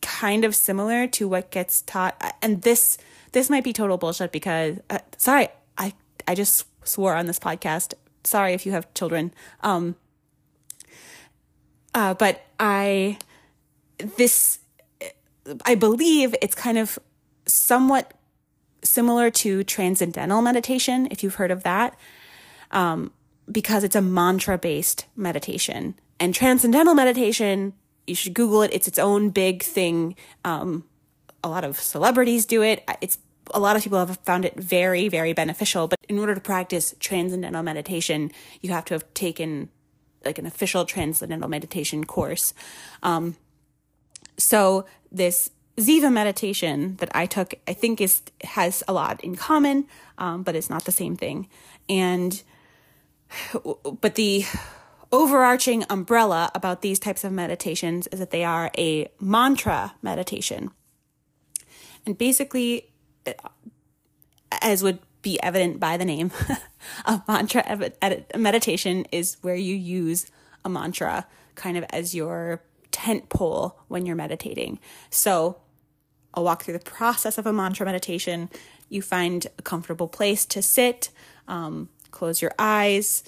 kind 0.00 0.44
of 0.44 0.54
similar 0.54 1.06
to 1.08 1.28
what 1.28 1.50
gets 1.50 1.82
taught. 1.82 2.34
And 2.42 2.62
this, 2.62 2.98
this 3.32 3.50
might 3.50 3.64
be 3.64 3.72
total 3.72 3.98
bullshit 3.98 4.32
because, 4.32 4.78
uh, 4.90 4.98
sorry, 5.16 5.48
I, 5.76 5.92
I 6.26 6.34
just 6.34 6.66
swore 6.86 7.14
on 7.14 7.26
this 7.26 7.38
podcast. 7.38 7.94
Sorry 8.24 8.52
if 8.52 8.64
you 8.64 8.72
have 8.72 8.92
children. 8.94 9.32
Um, 9.62 9.96
uh, 11.94 12.14
but 12.14 12.44
I, 12.58 13.18
this, 14.16 14.60
I 15.64 15.74
believe 15.74 16.34
it's 16.40 16.54
kind 16.54 16.78
of 16.78 16.98
somewhat 17.46 18.14
similar 18.84 19.30
to 19.30 19.64
transcendental 19.64 20.42
meditation, 20.42 21.08
if 21.10 21.22
you've 21.22 21.36
heard 21.36 21.50
of 21.50 21.62
that, 21.62 21.98
um, 22.70 23.12
because 23.50 23.84
it's 23.84 23.96
a 23.96 24.02
mantra 24.02 24.58
based 24.58 25.06
meditation. 25.16 25.94
And 26.20 26.34
transcendental 26.34 26.94
meditation, 26.94 27.74
you 28.06 28.14
should 28.14 28.34
Google 28.34 28.62
it. 28.62 28.70
It's 28.72 28.88
its 28.88 28.98
own 28.98 29.30
big 29.30 29.62
thing. 29.62 30.16
Um, 30.44 30.84
a 31.44 31.48
lot 31.48 31.64
of 31.64 31.78
celebrities 31.78 32.44
do 32.46 32.62
it. 32.62 32.82
It's 33.00 33.18
a 33.54 33.60
lot 33.60 33.76
of 33.76 33.82
people 33.82 33.98
have 33.98 34.16
found 34.18 34.44
it 34.44 34.54
very, 34.56 35.08
very 35.08 35.32
beneficial. 35.32 35.88
But 35.88 35.98
in 36.08 36.18
order 36.18 36.34
to 36.34 36.40
practice 36.40 36.94
transcendental 37.00 37.62
meditation, 37.62 38.30
you 38.60 38.70
have 38.70 38.84
to 38.86 38.94
have 38.94 39.12
taken 39.14 39.70
like 40.24 40.38
an 40.38 40.46
official 40.46 40.84
transcendental 40.84 41.48
meditation 41.48 42.04
course. 42.04 42.52
Um, 43.02 43.36
so 44.36 44.84
this 45.10 45.50
Ziva 45.76 46.12
meditation 46.12 46.96
that 46.96 47.14
I 47.14 47.26
took, 47.26 47.54
I 47.68 47.72
think 47.72 48.00
is 48.00 48.22
has 48.42 48.82
a 48.88 48.92
lot 48.92 49.22
in 49.22 49.36
common, 49.36 49.86
um, 50.18 50.42
but 50.42 50.56
it's 50.56 50.68
not 50.68 50.84
the 50.84 50.92
same 50.92 51.16
thing. 51.16 51.48
And 51.88 52.42
but 54.00 54.14
the 54.14 54.44
overarching 55.10 55.84
umbrella 55.88 56.50
about 56.54 56.82
these 56.82 56.98
types 56.98 57.24
of 57.24 57.32
meditations 57.32 58.06
is 58.08 58.18
that 58.18 58.30
they 58.30 58.44
are 58.44 58.70
a 58.76 59.08
mantra 59.20 59.94
meditation. 60.02 60.70
And 62.04 62.16
basically, 62.16 62.90
as 64.62 64.82
would 64.82 64.98
be 65.22 65.42
evident 65.42 65.80
by 65.80 65.96
the 65.96 66.04
name. 66.04 66.30
a 67.04 67.22
mantra 67.26 67.90
meditation 68.36 69.04
is 69.12 69.36
where 69.42 69.54
you 69.54 69.74
use 69.74 70.30
a 70.64 70.68
mantra 70.68 71.26
kind 71.54 71.76
of 71.76 71.84
as 71.90 72.14
your 72.14 72.62
tent 72.90 73.28
pole 73.28 73.78
when 73.88 74.06
you're 74.06 74.16
meditating. 74.16 74.78
So 75.10 75.58
I'll 76.34 76.44
walk 76.44 76.62
through 76.62 76.78
the 76.78 76.84
process 76.84 77.38
of 77.38 77.46
a 77.46 77.52
mantra 77.52 77.84
meditation. 77.84 78.48
You 78.88 79.02
find 79.02 79.46
a 79.58 79.62
comfortable 79.62 80.08
place 80.08 80.46
to 80.46 80.62
sit, 80.62 81.10
um, 81.46 81.88
close 82.10 82.42
your 82.42 82.52
eyes, 82.58 83.22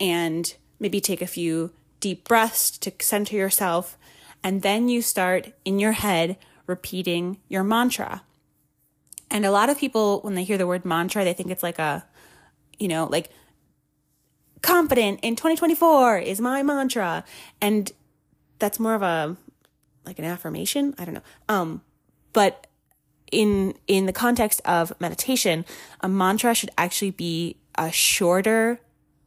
and 0.00 0.54
maybe 0.78 1.00
take 1.00 1.22
a 1.22 1.26
few 1.26 1.72
deep 2.00 2.24
breaths 2.24 2.70
to 2.78 2.92
center 3.00 3.36
yourself. 3.36 3.96
And 4.42 4.62
then 4.62 4.88
you 4.88 5.00
start 5.00 5.52
in 5.64 5.78
your 5.78 5.92
head 5.92 6.36
repeating 6.66 7.38
your 7.48 7.64
mantra. 7.64 8.22
And 9.30 9.46
a 9.46 9.50
lot 9.50 9.70
of 9.70 9.78
people, 9.78 10.20
when 10.20 10.34
they 10.34 10.44
hear 10.44 10.58
the 10.58 10.66
word 10.66 10.84
mantra, 10.84 11.24
they 11.24 11.32
think 11.32 11.50
it's 11.50 11.62
like 11.62 11.78
a, 11.78 12.04
you 12.78 12.88
know, 12.88 13.06
like 13.06 13.30
confident 14.62 15.20
in 15.22 15.34
2024 15.34 16.18
is 16.18 16.40
my 16.40 16.62
mantra. 16.62 17.24
And 17.60 17.90
that's 18.58 18.78
more 18.78 18.94
of 18.94 19.02
a, 19.02 19.36
like 20.04 20.18
an 20.18 20.24
affirmation. 20.24 20.94
I 20.98 21.04
don't 21.04 21.14
know. 21.14 21.22
Um, 21.48 21.82
but 22.32 22.66
in, 23.32 23.74
in 23.86 24.06
the 24.06 24.12
context 24.12 24.60
of 24.64 24.92
meditation, 25.00 25.64
a 26.00 26.08
mantra 26.08 26.54
should 26.54 26.70
actually 26.76 27.10
be 27.10 27.56
a 27.76 27.90
shorter, 27.90 28.80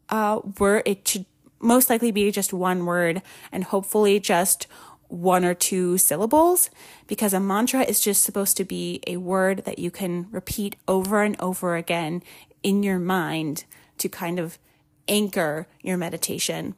uh, 0.09 0.41
word. 0.59 0.83
It 0.85 1.07
should 1.07 1.25
most 1.59 1.89
likely 1.89 2.11
be 2.11 2.31
just 2.31 2.53
one 2.53 2.85
word 2.85 3.21
and 3.51 3.63
hopefully 3.63 4.19
just 4.19 4.67
one 5.07 5.45
or 5.45 5.53
two 5.53 5.97
syllables 5.97 6.69
because 7.07 7.33
a 7.33 7.39
mantra 7.39 7.81
is 7.81 7.99
just 7.99 8.23
supposed 8.23 8.57
to 8.57 8.65
be 8.65 9.01
a 9.07 9.17
word 9.17 9.63
that 9.65 9.79
you 9.79 9.89
can 9.89 10.27
repeat 10.31 10.75
over 10.87 11.23
and 11.23 11.35
over 11.39 11.75
again 11.75 12.21
in 12.63 12.83
your 12.83 12.99
mind 12.99 13.63
to 13.97 14.09
kind 14.09 14.39
of 14.39 14.59
anchor 15.07 15.67
your 15.81 15.97
meditation. 15.97 16.75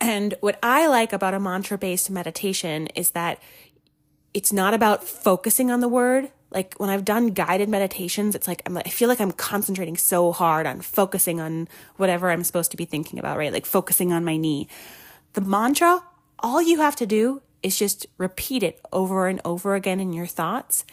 And 0.00 0.34
what 0.40 0.58
I 0.62 0.86
like 0.86 1.12
about 1.12 1.34
a 1.34 1.40
mantra 1.40 1.78
based 1.78 2.10
meditation 2.10 2.88
is 2.88 3.12
that 3.12 3.40
it's 4.34 4.52
not 4.52 4.74
about 4.74 5.04
focusing 5.04 5.70
on 5.70 5.80
the 5.80 5.88
word, 5.88 6.30
like 6.52 6.74
when 6.74 6.90
I've 6.90 7.04
done 7.04 7.28
guided 7.28 7.68
meditations, 7.68 8.34
it's 8.34 8.46
like 8.46 8.62
I'm 8.66 8.76
I 8.76 8.82
feel 8.82 9.08
like 9.08 9.20
I'm 9.20 9.32
concentrating 9.32 9.96
so 9.96 10.32
hard 10.32 10.66
on 10.66 10.80
focusing 10.80 11.40
on 11.40 11.68
whatever 11.96 12.30
I'm 12.30 12.44
supposed 12.44 12.70
to 12.72 12.76
be 12.76 12.84
thinking 12.84 13.18
about, 13.18 13.38
right? 13.38 13.52
Like 13.52 13.66
focusing 13.66 14.12
on 14.12 14.24
my 14.24 14.36
knee. 14.36 14.68
The 15.32 15.40
mantra, 15.40 16.02
all 16.38 16.60
you 16.60 16.78
have 16.78 16.96
to 16.96 17.06
do 17.06 17.42
is 17.62 17.78
just 17.78 18.06
repeat 18.18 18.62
it 18.62 18.80
over 18.92 19.28
and 19.28 19.40
over 19.44 19.74
again 19.74 20.00
in 20.00 20.12
your 20.12 20.26
thoughts. 20.26 20.84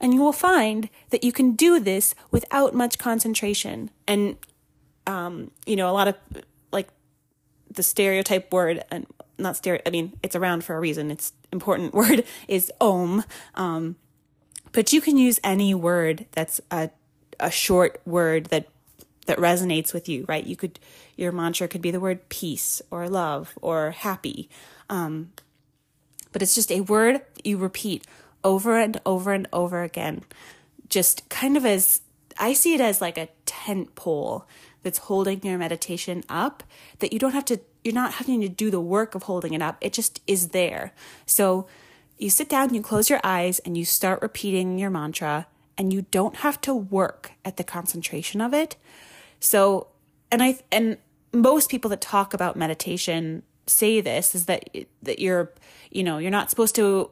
And 0.00 0.14
you 0.14 0.20
will 0.20 0.32
find 0.32 0.88
that 1.10 1.24
you 1.24 1.32
can 1.32 1.52
do 1.52 1.80
this 1.80 2.14
without 2.30 2.74
much 2.74 2.98
concentration. 2.98 3.90
And, 4.06 4.36
um, 5.06 5.50
you 5.66 5.74
know, 5.74 5.90
a 5.90 5.92
lot 5.92 6.06
of 6.06 6.14
like 6.70 6.88
the 7.70 7.82
stereotype 7.82 8.52
word 8.52 8.84
and 8.90 9.06
not 9.38 9.56
stereo, 9.56 9.80
I 9.86 9.90
mean, 9.90 10.12
it's 10.22 10.36
around 10.36 10.64
for 10.64 10.76
a 10.76 10.80
reason. 10.80 11.10
It's 11.10 11.32
important 11.52 11.94
word 12.02 12.24
is 12.46 12.70
om. 12.80 13.24
Um, 13.54 13.96
but 14.78 14.92
you 14.92 15.00
can 15.00 15.16
use 15.16 15.40
any 15.42 15.74
word 15.74 16.26
that's 16.30 16.60
a, 16.70 16.88
a 17.40 17.50
short 17.50 18.00
word 18.06 18.44
that 18.44 18.68
that 19.26 19.36
resonates 19.36 19.92
with 19.92 20.08
you, 20.08 20.24
right? 20.28 20.46
You 20.46 20.54
could 20.54 20.78
your 21.16 21.32
mantra 21.32 21.66
could 21.66 21.82
be 21.82 21.90
the 21.90 21.98
word 21.98 22.28
peace 22.28 22.80
or 22.88 23.08
love 23.08 23.58
or 23.60 23.90
happy. 23.90 24.48
Um, 24.88 25.32
but 26.30 26.42
it's 26.42 26.54
just 26.54 26.70
a 26.70 26.82
word 26.82 27.22
you 27.42 27.58
repeat 27.58 28.06
over 28.44 28.78
and 28.78 29.00
over 29.04 29.32
and 29.32 29.48
over 29.52 29.82
again. 29.82 30.22
Just 30.88 31.28
kind 31.28 31.56
of 31.56 31.66
as 31.66 32.02
I 32.38 32.52
see 32.52 32.72
it 32.74 32.80
as 32.80 33.00
like 33.00 33.18
a 33.18 33.30
tent 33.46 33.96
pole 33.96 34.46
that's 34.84 34.98
holding 34.98 35.42
your 35.42 35.58
meditation 35.58 36.22
up 36.28 36.62
that 37.00 37.12
you 37.12 37.18
don't 37.18 37.32
have 37.32 37.46
to 37.46 37.58
you're 37.82 37.94
not 37.94 38.12
having 38.12 38.42
to 38.42 38.48
do 38.48 38.70
the 38.70 38.80
work 38.80 39.16
of 39.16 39.24
holding 39.24 39.54
it 39.54 39.60
up. 39.60 39.78
It 39.80 39.92
just 39.92 40.20
is 40.28 40.50
there. 40.50 40.92
So 41.26 41.66
you 42.18 42.30
sit 42.30 42.48
down, 42.48 42.74
you 42.74 42.82
close 42.82 43.08
your 43.08 43.20
eyes, 43.22 43.58
and 43.60 43.76
you 43.76 43.84
start 43.84 44.20
repeating 44.22 44.78
your 44.78 44.90
mantra, 44.90 45.46
and 45.76 45.92
you 45.92 46.02
don't 46.10 46.36
have 46.36 46.60
to 46.62 46.74
work 46.74 47.32
at 47.44 47.56
the 47.56 47.64
concentration 47.64 48.40
of 48.40 48.52
it. 48.52 48.76
So, 49.40 49.88
and 50.30 50.42
I, 50.42 50.58
and 50.72 50.98
most 51.32 51.70
people 51.70 51.88
that 51.90 52.00
talk 52.00 52.34
about 52.34 52.56
meditation 52.56 53.42
say 53.66 54.00
this 54.00 54.34
is 54.34 54.46
that, 54.46 54.68
that 55.02 55.18
you're, 55.18 55.52
you 55.90 56.02
know, 56.02 56.18
you're 56.18 56.30
not 56.30 56.50
supposed 56.50 56.74
to 56.74 57.10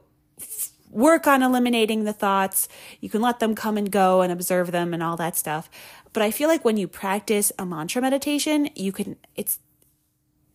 work 0.90 1.26
on 1.26 1.42
eliminating 1.42 2.04
the 2.04 2.12
thoughts. 2.12 2.68
You 3.00 3.08
can 3.08 3.20
let 3.20 3.38
them 3.38 3.54
come 3.54 3.76
and 3.76 3.90
go 3.90 4.22
and 4.22 4.32
observe 4.32 4.72
them 4.72 4.94
and 4.94 5.02
all 5.02 5.16
that 5.16 5.36
stuff. 5.36 5.68
But 6.12 6.22
I 6.22 6.30
feel 6.30 6.48
like 6.48 6.64
when 6.64 6.76
you 6.76 6.88
practice 6.88 7.52
a 7.58 7.66
mantra 7.66 8.00
meditation, 8.00 8.70
you 8.74 8.92
can, 8.92 9.16
it's, 9.34 9.58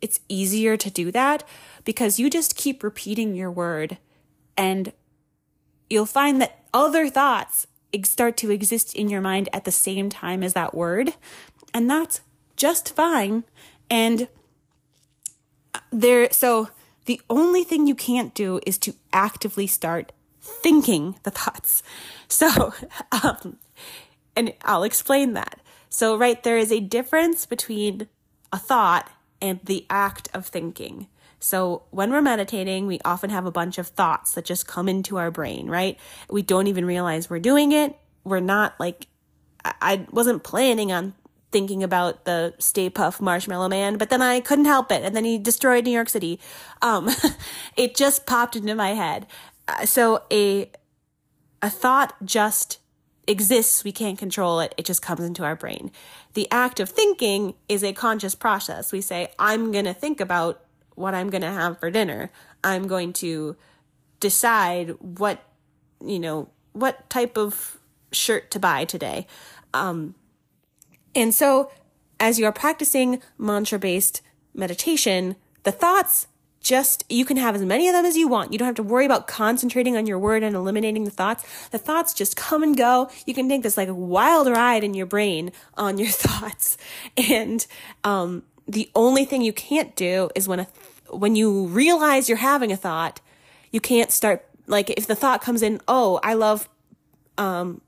it's 0.02 0.20
easier 0.28 0.76
to 0.78 0.90
do 0.90 1.12
that 1.12 1.48
because 1.86 2.20
you 2.20 2.30
just 2.30 2.56
keep 2.56 2.84
repeating 2.84 3.36
your 3.36 3.52
word 3.52 3.98
and 4.62 4.94
you'll 5.90 6.06
find 6.06 6.40
that 6.40 6.64
other 6.72 7.10
thoughts 7.10 7.66
start 8.04 8.38
to 8.38 8.52
exist 8.52 8.96
in 8.96 9.10
your 9.10 9.20
mind 9.20 9.50
at 9.52 9.66
the 9.66 9.72
same 9.72 10.08
time 10.08 10.44
as 10.44 10.54
that 10.54 10.76
word. 10.76 11.16
And 11.74 11.90
that's 11.90 12.22
just 12.56 12.96
fine. 12.96 13.44
And 13.90 14.28
there, 15.92 16.32
so 16.32 16.70
the 17.06 17.20
only 17.28 17.64
thing 17.64 17.88
you 17.88 17.96
can't 17.96 18.36
do 18.36 18.60
is 18.68 18.78
to 18.80 18.94
actively 19.12 19.66
start 19.66 20.12
thinking 20.40 21.16
the 21.24 21.32
thoughts. 21.32 21.84
So, 22.32 22.74
um, 23.12 23.58
and 24.38 24.54
I'll 24.64 24.84
explain 24.84 25.34
that. 25.34 25.60
So, 25.90 26.16
right, 26.16 26.42
there 26.42 26.58
is 26.58 26.72
a 26.72 26.80
difference 26.80 27.46
between 27.46 28.08
a 28.54 28.58
thought 28.58 29.12
and 29.42 29.60
the 29.66 29.86
act 29.90 30.30
of 30.34 30.46
thinking. 30.46 31.08
So 31.44 31.84
when 31.90 32.12
we're 32.12 32.22
meditating, 32.22 32.86
we 32.86 33.00
often 33.04 33.32
have 33.32 33.46
a 33.46 33.52
bunch 33.52 33.80
of 33.80 33.88
thoughts 33.88 34.34
that 34.34 34.46
just 34.46 34.68
come 34.68 34.88
into 34.88 35.18
our 35.18 35.32
brain, 35.32 35.68
right? 35.68 35.98
We 36.30 36.44
don't 36.44 36.68
even 36.68 36.86
realize 36.86 37.30
we're 37.30 37.40
doing 37.40 37.72
it. 37.72 37.98
We're 38.24 38.40
not 38.40 38.80
like, 38.80 39.08
I 39.66 40.06
wasn't 40.12 40.44
planning 40.44 40.92
on 40.92 41.16
thinking 41.52 41.84
about 41.84 42.26
the 42.26 42.54
Stay 42.60 42.90
Puft 42.90 43.22
Marshmallow 43.22 43.70
Man, 43.70 43.98
but 43.98 44.10
then 44.10 44.22
I 44.22 44.40
couldn't 44.40 44.66
help 44.66 44.92
it. 44.92 45.04
And 45.04 45.16
then 45.16 45.26
he 45.26 45.40
destroyed 45.40 45.86
New 45.86 45.92
York 45.92 46.10
City. 46.10 46.40
Um, 46.82 47.10
it 47.76 47.96
just 47.96 48.28
popped 48.28 48.56
into 48.56 48.76
my 48.76 48.92
head. 48.92 49.26
Uh, 49.68 49.86
so 49.86 50.24
a, 50.32 50.70
a 51.62 51.72
thought 51.72 52.14
just 52.24 52.80
exists. 53.28 53.84
We 53.84 53.92
can't 53.92 54.20
control 54.20 54.60
it. 54.60 54.76
It 54.78 54.86
just 54.86 55.02
comes 55.02 55.22
into 55.22 55.44
our 55.44 55.56
brain. 55.56 55.92
The 56.34 56.48
act 56.52 56.80
of 56.80 56.90
thinking 56.90 57.56
is 57.68 57.84
a 57.84 57.94
conscious 57.94 58.36
process. 58.36 58.92
We 58.92 59.02
say, 59.02 59.32
I'm 59.40 59.72
going 59.72 59.86
to 59.86 59.94
think 59.94 60.22
about 60.22 60.64
what 60.96 61.14
I'm 61.14 61.30
going 61.30 61.42
to 61.42 61.52
have 61.52 61.80
for 61.80 61.90
dinner. 61.90 62.32
I'm 62.64 62.88
going 62.88 63.14
to 63.14 63.56
decide 64.20 64.90
what, 65.00 65.44
you 66.06 66.20
know, 66.20 66.50
what 66.74 67.10
type 67.10 67.38
of 67.38 67.78
shirt 68.12 68.52
to 68.52 68.60
buy 68.60 68.86
today. 68.86 69.28
Um, 69.74 70.16
and 71.16 71.34
so 71.34 71.72
as 72.20 72.40
you're 72.40 72.52
practicing 72.52 73.22
mantra 73.38 73.80
based 73.80 74.22
meditation, 74.54 75.36
the 75.64 75.72
thoughts 75.72 76.28
just, 76.62 77.04
you 77.10 77.26
can 77.26 77.38
have 77.38 77.56
as 77.56 77.64
many 77.64 77.88
of 77.88 77.94
them 77.94 78.06
as 78.06 78.16
you 78.16 78.28
want. 78.28 78.54
You 78.54 78.60
don't 78.60 78.68
have 78.68 78.76
to 78.76 78.84
worry 78.84 79.06
about 79.06 79.26
concentrating 79.26 79.98
on 79.98 80.06
your 80.06 80.20
word 80.20 80.44
and 80.44 80.56
eliminating 80.56 81.06
the 81.06 81.12
thoughts. 81.12 81.44
The 81.70 81.80
thoughts 81.80 82.14
just 82.14 82.36
come 82.36 82.62
and 82.62 82.78
go. 82.78 83.10
You 83.26 83.34
can 83.34 83.50
take 83.50 83.64
this 83.64 83.78
like 83.78 83.88
a 83.88 83.96
wild 83.96 84.48
ride 84.48 84.84
in 84.84 84.94
your 84.94 85.08
brain 85.08 85.52
on 85.76 85.98
your 85.98 86.08
thoughts. 86.12 86.78
And, 87.18 87.66
um, 88.04 88.44
the 88.72 88.90
only 88.96 89.26
thing 89.26 89.42
you 89.42 89.54
can't 89.54 89.96
do 89.96 90.30
is 90.36 90.48
when 90.48 90.62
a 90.62 90.68
when 91.10 91.36
you 91.36 91.66
realize 91.68 92.30
you're 92.30 92.38
having 92.38 92.72
a 92.72 92.78
thought, 92.78 93.20
you 93.70 93.82
can't 93.82 94.12
start 94.12 94.46
like 94.68 94.90
if 94.92 95.08
the 95.08 95.16
thought 95.16 95.42
comes 95.42 95.62
in, 95.62 95.82
"Oh, 95.88 96.20
I 96.24 96.34
love 96.34 96.70
um 97.38 97.82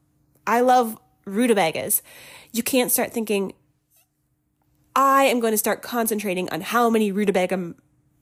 I 0.45 0.59
love 0.59 0.99
rutabagas." 1.25 2.01
You 2.51 2.63
can't 2.63 2.91
start 2.91 3.13
thinking 3.13 3.53
I 4.95 5.23
am 5.23 5.39
going 5.39 5.53
to 5.53 5.57
start 5.57 5.81
concentrating 5.81 6.49
on 6.49 6.61
how 6.61 6.89
many 6.89 7.11
rutabaga 7.11 7.73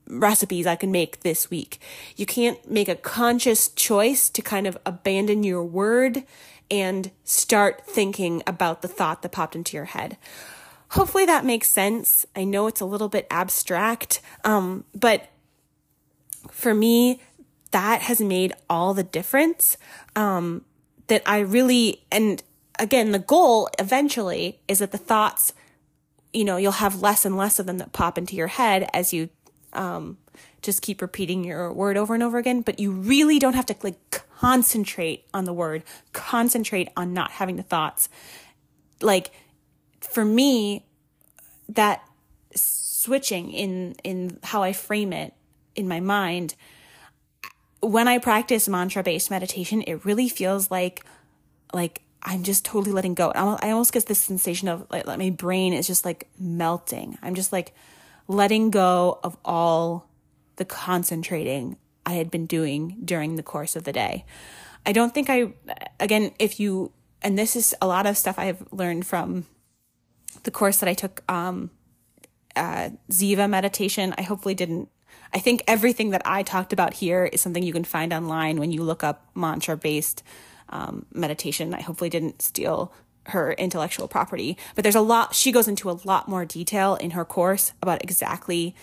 recipes 0.08 0.66
I 0.66 0.76
can 0.76 0.90
make 0.90 1.20
this 1.20 1.50
week. 1.50 1.80
You 2.16 2.26
can't 2.26 2.70
make 2.70 2.88
a 2.88 2.94
conscious 2.94 3.68
choice 3.68 4.30
to 4.30 4.40
kind 4.40 4.66
of 4.66 4.78
abandon 4.86 5.42
your 5.42 5.64
word 5.64 6.24
and 6.70 7.10
start 7.24 7.82
thinking 7.86 8.42
about 8.46 8.80
the 8.80 8.88
thought 8.88 9.20
that 9.22 9.32
popped 9.32 9.54
into 9.54 9.76
your 9.76 9.86
head. 9.86 10.16
Hopefully 10.92 11.24
that 11.24 11.46
makes 11.46 11.68
sense. 11.68 12.26
I 12.36 12.44
know 12.44 12.66
it's 12.66 12.82
a 12.82 12.84
little 12.84 13.08
bit 13.08 13.26
abstract, 13.30 14.20
um, 14.44 14.84
but 14.94 15.30
for 16.50 16.74
me, 16.74 17.18
that 17.70 18.02
has 18.02 18.20
made 18.20 18.52
all 18.68 18.92
the 18.92 19.02
difference. 19.02 19.78
Um, 20.16 20.66
that 21.06 21.22
I 21.24 21.38
really, 21.38 22.04
and 22.12 22.42
again, 22.78 23.12
the 23.12 23.18
goal 23.18 23.70
eventually 23.78 24.60
is 24.68 24.80
that 24.80 24.92
the 24.92 24.98
thoughts, 24.98 25.54
you 26.30 26.44
know, 26.44 26.58
you'll 26.58 26.72
have 26.72 27.00
less 27.00 27.24
and 27.24 27.38
less 27.38 27.58
of 27.58 27.64
them 27.64 27.78
that 27.78 27.94
pop 27.94 28.18
into 28.18 28.36
your 28.36 28.48
head 28.48 28.86
as 28.92 29.14
you, 29.14 29.30
um, 29.72 30.18
just 30.60 30.82
keep 30.82 31.00
repeating 31.00 31.42
your 31.42 31.72
word 31.72 31.96
over 31.96 32.12
and 32.12 32.22
over 32.22 32.36
again, 32.36 32.60
but 32.60 32.78
you 32.78 32.92
really 32.92 33.38
don't 33.38 33.54
have 33.54 33.66
to 33.66 33.76
like 33.82 34.22
concentrate 34.38 35.24
on 35.32 35.44
the 35.44 35.54
word, 35.54 35.84
concentrate 36.12 36.90
on 36.98 37.14
not 37.14 37.30
having 37.30 37.56
the 37.56 37.62
thoughts. 37.62 38.10
Like 39.00 39.32
for 40.04 40.24
me, 40.24 40.86
that 41.68 42.02
switching 42.54 43.50
in 43.50 43.96
in 44.04 44.38
how 44.42 44.62
I 44.62 44.72
frame 44.72 45.12
it 45.12 45.34
in 45.74 45.88
my 45.88 46.00
mind, 46.00 46.54
when 47.80 48.08
I 48.08 48.18
practice 48.18 48.68
mantra 48.68 49.02
based 49.02 49.30
meditation, 49.30 49.82
it 49.86 50.04
really 50.04 50.28
feels 50.28 50.70
like 50.70 51.04
like 51.72 52.02
I'm 52.22 52.44
just 52.44 52.64
totally 52.64 52.92
letting 52.92 53.14
go. 53.14 53.30
I 53.30 53.70
almost 53.70 53.92
get 53.92 54.06
this 54.06 54.20
sensation 54.20 54.68
of 54.68 54.86
like, 54.90 55.06
like 55.06 55.18
my 55.18 55.30
brain 55.30 55.72
is 55.72 55.86
just 55.86 56.04
like 56.04 56.28
melting. 56.38 57.18
I'm 57.20 57.34
just 57.34 57.52
like 57.52 57.74
letting 58.28 58.70
go 58.70 59.18
of 59.24 59.36
all 59.44 60.08
the 60.56 60.64
concentrating 60.64 61.76
I 62.06 62.12
had 62.12 62.30
been 62.30 62.46
doing 62.46 62.98
during 63.04 63.34
the 63.34 63.42
course 63.42 63.74
of 63.74 63.82
the 63.82 63.92
day. 63.92 64.24
I 64.86 64.92
don't 64.92 65.12
think 65.12 65.28
I, 65.30 65.52
again, 65.98 66.32
if 66.38 66.60
you, 66.60 66.92
and 67.22 67.36
this 67.36 67.56
is 67.56 67.74
a 67.80 67.86
lot 67.86 68.06
of 68.06 68.16
stuff 68.16 68.38
I've 68.38 68.64
learned 68.72 69.06
from 69.06 69.46
the 70.42 70.50
course 70.50 70.78
that 70.78 70.88
I 70.88 70.94
took, 70.94 71.22
um, 71.30 71.70
uh, 72.56 72.90
Ziva 73.10 73.48
meditation. 73.48 74.14
I 74.18 74.22
hopefully 74.22 74.54
didn't. 74.54 74.88
I 75.34 75.38
think 75.38 75.62
everything 75.66 76.10
that 76.10 76.22
I 76.24 76.42
talked 76.42 76.72
about 76.72 76.94
here 76.94 77.24
is 77.24 77.40
something 77.40 77.62
you 77.62 77.72
can 77.72 77.84
find 77.84 78.12
online 78.12 78.58
when 78.58 78.70
you 78.70 78.82
look 78.82 79.02
up 79.02 79.30
mantra 79.34 79.76
based 79.76 80.22
um, 80.68 81.06
meditation. 81.12 81.74
I 81.74 81.80
hopefully 81.80 82.10
didn't 82.10 82.42
steal 82.42 82.92
her 83.26 83.52
intellectual 83.52 84.08
property, 84.08 84.58
but 84.74 84.82
there's 84.82 84.96
a 84.96 85.00
lot. 85.00 85.34
She 85.34 85.52
goes 85.52 85.68
into 85.68 85.90
a 85.90 85.96
lot 86.04 86.28
more 86.28 86.44
detail 86.44 86.96
in 86.96 87.12
her 87.12 87.24
course 87.24 87.72
about 87.80 88.02
exactly 88.02 88.74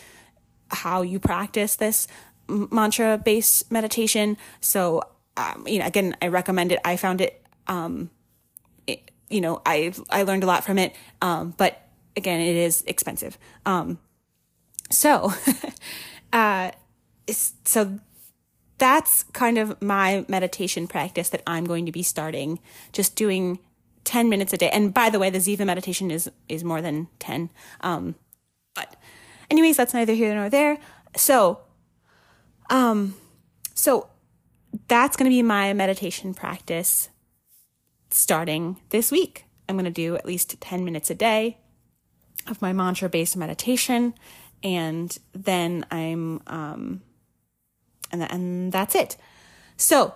how 0.72 1.02
you 1.02 1.20
practice 1.20 1.76
this 1.76 2.08
mantra 2.48 3.18
based 3.18 3.72
meditation. 3.72 4.38
So, 4.62 5.02
um, 5.38 5.66
you 5.68 5.80
know, 5.80 5.86
again, 5.86 6.16
I 6.22 6.28
recommend 6.28 6.72
it. 6.72 6.80
I 6.84 6.96
found 6.96 7.22
it, 7.22 7.44
um, 7.68 8.10
you 9.30 9.42
know, 9.42 9.62
I 9.66 9.94
I 10.10 10.24
learned 10.24 10.44
a 10.44 10.48
lot 10.48 10.64
from 10.64 10.78
it. 10.78 10.96
Um, 11.22 11.54
but 11.58 11.82
again, 12.16 12.40
it 12.42 12.56
is 12.56 12.84
expensive. 12.88 13.38
Um, 13.66 14.00
so, 14.90 15.34
uh, 16.34 16.72
so 17.66 18.00
that's 18.78 19.24
kind 19.34 19.58
of 19.58 19.82
my 19.82 20.26
meditation 20.28 20.88
practice 20.88 21.30
that 21.30 21.44
I'm 21.46 21.66
going 21.66 21.86
to 21.86 21.92
be 21.92 22.04
starting, 22.04 22.60
just 22.92 23.16
doing 23.16 23.60
10 24.06 24.30
minutes 24.30 24.54
a 24.54 24.58
day. 24.58 24.70
And 24.70 24.94
by 24.94 25.10
the 25.10 25.20
way, 25.20 25.30
the 25.30 25.40
Ziva 25.40 25.66
meditation 25.66 26.10
is, 26.10 26.30
is 26.48 26.64
more 26.64 26.82
than 26.82 27.08
10. 27.20 27.50
Um, 27.82 28.16
but 28.74 28.96
anyways, 29.52 29.78
that's 29.78 29.94
neither 29.94 30.14
here 30.14 30.34
nor 30.34 30.50
there. 30.50 30.80
So, 31.16 31.60
um, 32.70 33.16
so 33.74 34.10
that's 34.88 35.16
going 35.18 35.30
to 35.30 35.36
be 35.36 35.44
my 35.44 35.74
meditation 35.74 36.34
practice 36.34 37.10
starting 38.10 38.78
this 38.90 39.12
week. 39.12 39.46
I'm 39.68 39.76
going 39.76 39.86
to 39.86 39.92
do 39.92 40.16
at 40.16 40.26
least 40.26 40.60
10 40.60 40.84
minutes 40.84 41.10
a 41.10 41.16
day 41.16 41.58
of 42.48 42.62
my 42.62 42.74
mantra 42.74 43.10
based 43.10 43.38
meditation. 43.38 44.14
And 44.64 45.18
then 45.34 45.86
I'm, 45.92 46.42
um, 46.48 47.02
and, 48.12 48.24
and 48.32 48.72
that's 48.72 48.96
it. 48.96 49.16
So 49.78 50.14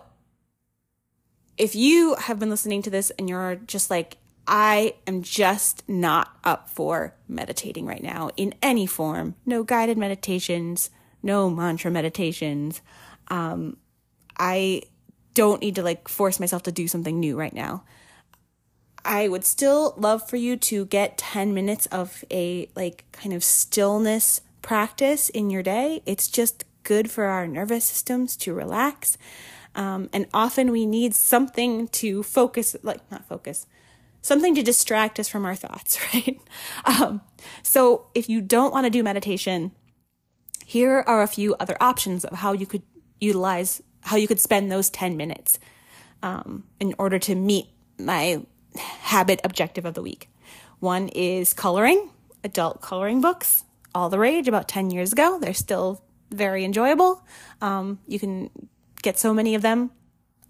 if 1.57 1.75
you 1.75 2.15
have 2.15 2.39
been 2.39 2.49
listening 2.49 2.81
to 2.81 2.89
this 2.89 3.11
and 3.11 3.29
you're 3.29 3.55
just 3.55 3.89
like, 3.89 4.17
I 4.45 4.95
am 5.07 5.21
just 5.21 5.87
not 5.87 6.37
up 6.43 6.67
for 6.69 7.15
meditating 7.29 7.85
right 7.85 8.03
now 8.03 8.31
in 8.35 8.53
any 8.61 8.85
form, 8.85 9.35
no 9.45 9.63
guided 9.63 9.97
meditations, 9.97 10.89
no 11.21 11.49
mantra 11.49 11.89
meditations. 11.89 12.81
Um, 13.29 13.77
I 14.37 14.81
don't 15.33 15.61
need 15.61 15.75
to 15.75 15.83
like 15.83 16.07
force 16.07 16.39
myself 16.39 16.63
to 16.63 16.71
do 16.71 16.87
something 16.87 17.19
new 17.19 17.37
right 17.37 17.53
now. 17.53 17.83
I 19.05 19.27
would 19.27 19.43
still 19.43 19.93
love 19.97 20.29
for 20.29 20.37
you 20.37 20.55
to 20.57 20.85
get 20.85 21.17
10 21.17 21.53
minutes 21.53 21.87
of 21.87 22.23
a 22.31 22.69
like 22.75 23.05
kind 23.11 23.33
of 23.33 23.43
stillness 23.43 24.41
practice 24.61 25.29
in 25.29 25.49
your 25.49 25.63
day. 25.63 26.01
It's 26.05 26.27
just 26.27 26.63
good 26.83 27.11
for 27.11 27.25
our 27.25 27.47
nervous 27.47 27.85
systems 27.85 28.37
to 28.37 28.53
relax. 28.53 29.17
Um, 29.75 30.09
and 30.13 30.27
often 30.33 30.71
we 30.71 30.85
need 30.85 31.15
something 31.15 31.87
to 31.89 32.23
focus, 32.23 32.75
like 32.83 32.99
not 33.11 33.27
focus, 33.27 33.65
something 34.21 34.55
to 34.55 34.63
distract 34.63 35.19
us 35.19 35.27
from 35.27 35.45
our 35.45 35.55
thoughts, 35.55 35.99
right? 36.13 36.39
Um, 36.85 37.21
so 37.61 38.07
if 38.13 38.29
you 38.29 38.41
don't 38.41 38.71
want 38.71 38.85
to 38.85 38.89
do 38.89 39.03
meditation, 39.03 39.71
here 40.65 41.03
are 41.07 41.21
a 41.21 41.27
few 41.27 41.55
other 41.55 41.75
options 41.81 42.23
of 42.23 42.39
how 42.39 42.53
you 42.53 42.65
could 42.65 42.83
utilize, 43.19 43.81
how 44.03 44.17
you 44.17 44.27
could 44.27 44.39
spend 44.39 44.71
those 44.71 44.89
10 44.89 45.17
minutes 45.17 45.59
um, 46.21 46.63
in 46.79 46.93
order 46.97 47.19
to 47.19 47.35
meet 47.35 47.67
my 47.99 48.41
habit 48.77 49.41
objective 49.43 49.85
of 49.85 49.93
the 49.93 50.01
week. 50.01 50.29
One 50.79 51.09
is 51.09 51.53
coloring, 51.53 52.09
adult 52.43 52.81
coloring 52.81 53.21
books, 53.21 53.63
all 53.95 54.09
the 54.09 54.19
rage 54.19 54.47
about 54.47 54.67
10 54.67 54.91
years 54.91 55.11
ago. 55.13 55.39
They're 55.39 55.53
still 55.53 56.01
very 56.31 56.65
enjoyable. 56.65 57.23
Um, 57.61 57.99
you 58.07 58.19
can 58.19 58.49
get 59.01 59.17
so 59.17 59.33
many 59.33 59.55
of 59.55 59.61
them 59.61 59.91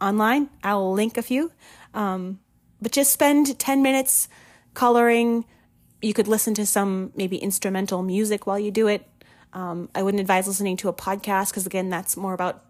online. 0.01 0.49
I'll 0.63 0.93
link 0.93 1.17
a 1.17 1.21
few. 1.21 1.51
Um, 1.93 2.39
but 2.81 2.91
just 2.91 3.11
spend 3.11 3.57
10 3.57 3.81
minutes 3.81 4.27
coloring. 4.73 5.45
You 6.01 6.13
could 6.13 6.27
listen 6.27 6.53
to 6.55 6.65
some 6.65 7.11
maybe 7.15 7.37
instrumental 7.37 8.01
music 8.01 8.47
while 8.47 8.59
you 8.59 8.71
do 8.71 8.87
it. 8.87 9.07
Um, 9.53 9.89
I 9.93 10.01
wouldn't 10.01 10.21
advise 10.21 10.47
listening 10.47 10.77
to 10.77 10.89
a 10.89 10.93
podcast 10.93 11.49
because, 11.49 11.65
again, 11.65 11.89
that's 11.89 12.17
more 12.17 12.33
about 12.33 12.65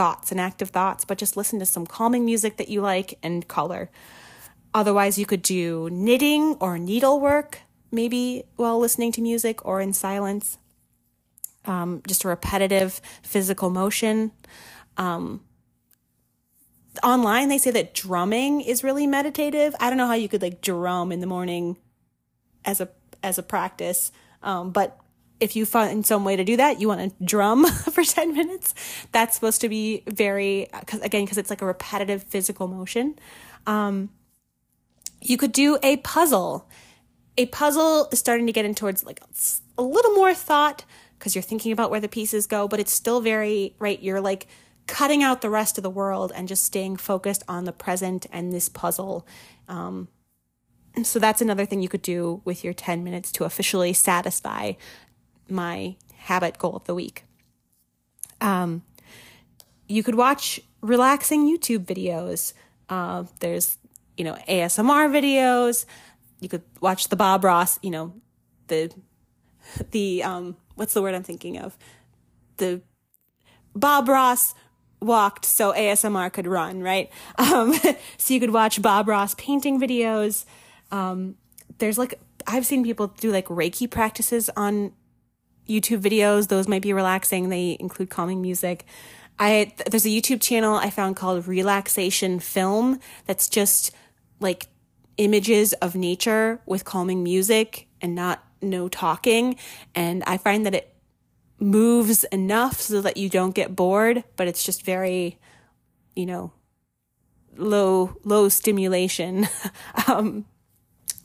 thoughts 0.00 0.32
and 0.32 0.40
active 0.40 0.70
thoughts, 0.70 1.04
but 1.04 1.18
just 1.18 1.36
listen 1.36 1.58
to 1.60 1.66
some 1.66 1.86
calming 1.86 2.24
music 2.24 2.58
that 2.58 2.68
you 2.70 2.80
like 2.82 3.18
and 3.24 3.48
color. 3.48 3.90
Otherwise, 4.74 5.18
you 5.18 5.26
could 5.26 5.42
do 5.42 5.88
knitting 5.92 6.44
or 6.60 6.78
needlework, 6.78 7.60
maybe 7.90 8.44
while 8.56 8.78
listening 8.78 9.12
to 9.12 9.22
music 9.22 9.66
or 9.66 9.80
in 9.82 9.92
silence. 9.92 10.58
Um, 11.66 12.02
just 12.08 12.24
a 12.24 12.28
repetitive 12.28 13.00
physical 13.22 13.70
motion. 13.70 14.32
Um, 14.98 15.42
online, 17.02 17.48
they 17.48 17.58
say 17.58 17.72
that 17.72 17.94
drumming 17.94 18.62
is 18.62 18.84
really 18.84 19.06
meditative. 19.06 19.74
I 19.80 19.90
don't 19.90 19.98
know 19.98 20.08
how 20.08 20.14
you 20.14 20.28
could 20.28 20.42
like 20.42 20.62
drum 20.62 21.12
in 21.12 21.20
the 21.20 21.26
morning 21.26 21.76
as 22.64 22.80
a 22.80 22.88
as 23.22 23.38
a 23.38 23.44
practice, 23.44 24.12
um, 24.42 24.70
but 24.72 24.98
if 25.40 25.54
you 25.54 25.64
find 25.64 26.04
some 26.04 26.24
way 26.24 26.36
to 26.36 26.44
do 26.44 26.56
that, 26.56 26.80
you 26.80 26.88
want 26.88 27.18
to 27.18 27.24
drum 27.24 27.66
for 27.92 28.02
10 28.02 28.34
minutes. 28.34 28.74
That's 29.12 29.34
supposed 29.34 29.60
to 29.60 29.68
be 29.68 30.02
very, 30.06 30.68
cause, 30.86 31.00
again, 31.00 31.24
because 31.24 31.38
it's 31.38 31.50
like 31.50 31.62
a 31.62 31.66
repetitive 31.66 32.22
physical 32.24 32.68
motion. 32.68 33.18
Um, 33.66 34.10
you 35.20 35.36
could 35.36 35.52
do 35.52 35.78
a 35.82 35.98
puzzle. 35.98 36.68
A 37.36 37.46
puzzle 37.46 38.08
is 38.12 38.18
starting 38.18 38.46
to 38.46 38.52
get 38.52 38.64
in 38.64 38.74
towards 38.74 39.04
like 39.04 39.20
a 39.76 39.82
little 39.82 40.12
more 40.14 40.34
thought 40.34 40.84
because 41.18 41.34
you're 41.34 41.42
thinking 41.42 41.72
about 41.72 41.90
where 41.90 42.00
the 42.00 42.08
pieces 42.08 42.46
go, 42.46 42.68
but 42.68 42.80
it's 42.80 42.92
still 42.92 43.20
very, 43.20 43.74
right? 43.78 44.00
You're 44.00 44.20
like 44.20 44.46
cutting 44.86 45.22
out 45.22 45.42
the 45.42 45.50
rest 45.50 45.78
of 45.78 45.82
the 45.82 45.90
world 45.90 46.32
and 46.34 46.48
just 46.48 46.64
staying 46.64 46.96
focused 46.96 47.42
on 47.48 47.64
the 47.64 47.72
present 47.72 48.26
and 48.32 48.52
this 48.52 48.68
puzzle. 48.68 49.26
Um, 49.68 50.08
so 51.02 51.18
that's 51.18 51.40
another 51.40 51.66
thing 51.66 51.80
you 51.80 51.88
could 51.88 52.02
do 52.02 52.40
with 52.44 52.64
your 52.64 52.72
10 52.72 53.04
minutes 53.04 53.30
to 53.32 53.44
officially 53.44 53.92
satisfy 53.92 54.72
my 55.50 55.96
habit 56.14 56.58
goal 56.58 56.76
of 56.76 56.84
the 56.84 56.94
week. 56.94 57.24
Um, 58.40 58.82
you 59.88 60.02
could 60.02 60.14
watch 60.14 60.60
relaxing 60.80 61.46
YouTube 61.46 61.84
videos. 61.86 62.52
Uh, 62.88 63.24
there's 63.40 63.78
you 64.18 64.24
know, 64.24 64.36
ASMR 64.48 65.08
videos. 65.08 65.86
You 66.40 66.50
could 66.50 66.62
watch 66.80 67.08
the 67.08 67.16
Bob 67.16 67.44
Ross, 67.44 67.78
you 67.82 67.90
know, 67.90 68.12
the, 68.66 68.92
the, 69.92 70.22
um, 70.24 70.56
what's 70.74 70.92
the 70.92 71.00
word 71.00 71.14
I'm 71.14 71.22
thinking 71.22 71.58
of? 71.58 71.78
The 72.58 72.82
Bob 73.74 74.08
Ross 74.08 74.54
walked 75.00 75.44
so 75.44 75.72
ASMR 75.72 76.30
could 76.32 76.46
run, 76.46 76.82
right? 76.82 77.10
Um, 77.38 77.72
so 78.18 78.34
you 78.34 78.40
could 78.40 78.52
watch 78.52 78.82
Bob 78.82 79.08
Ross 79.08 79.34
painting 79.36 79.80
videos. 79.80 80.44
Um, 80.90 81.36
there's 81.78 81.96
like, 81.96 82.20
I've 82.46 82.66
seen 82.66 82.82
people 82.82 83.06
do 83.06 83.30
like 83.30 83.46
Reiki 83.46 83.88
practices 83.88 84.50
on 84.56 84.92
YouTube 85.68 86.00
videos. 86.00 86.48
Those 86.48 86.68
might 86.68 86.82
be 86.82 86.92
relaxing. 86.92 87.48
They 87.48 87.76
include 87.78 88.10
calming 88.10 88.40
music. 88.40 88.84
I, 89.38 89.72
there's 89.86 90.06
a 90.06 90.08
YouTube 90.08 90.40
channel 90.40 90.74
I 90.74 90.90
found 90.90 91.16
called 91.16 91.46
Relaxation 91.46 92.40
Film 92.40 92.98
that's 93.26 93.48
just 93.48 93.92
like 94.40 94.66
images 95.16 95.72
of 95.74 95.94
nature 95.94 96.60
with 96.66 96.84
calming 96.84 97.22
music 97.22 97.86
and 98.00 98.14
not 98.14 98.42
no 98.60 98.88
talking. 98.88 99.56
And 99.94 100.24
I 100.26 100.38
find 100.38 100.66
that 100.66 100.74
it 100.74 100.94
moves 101.60 102.24
enough 102.24 102.80
so 102.80 103.00
that 103.00 103.16
you 103.16 103.28
don't 103.28 103.54
get 103.54 103.76
bored, 103.76 104.24
but 104.36 104.48
it's 104.48 104.64
just 104.64 104.84
very, 104.84 105.38
you 106.16 106.26
know, 106.26 106.52
low, 107.56 108.16
low 108.24 108.48
stimulation. 108.48 109.48
um, 110.08 110.46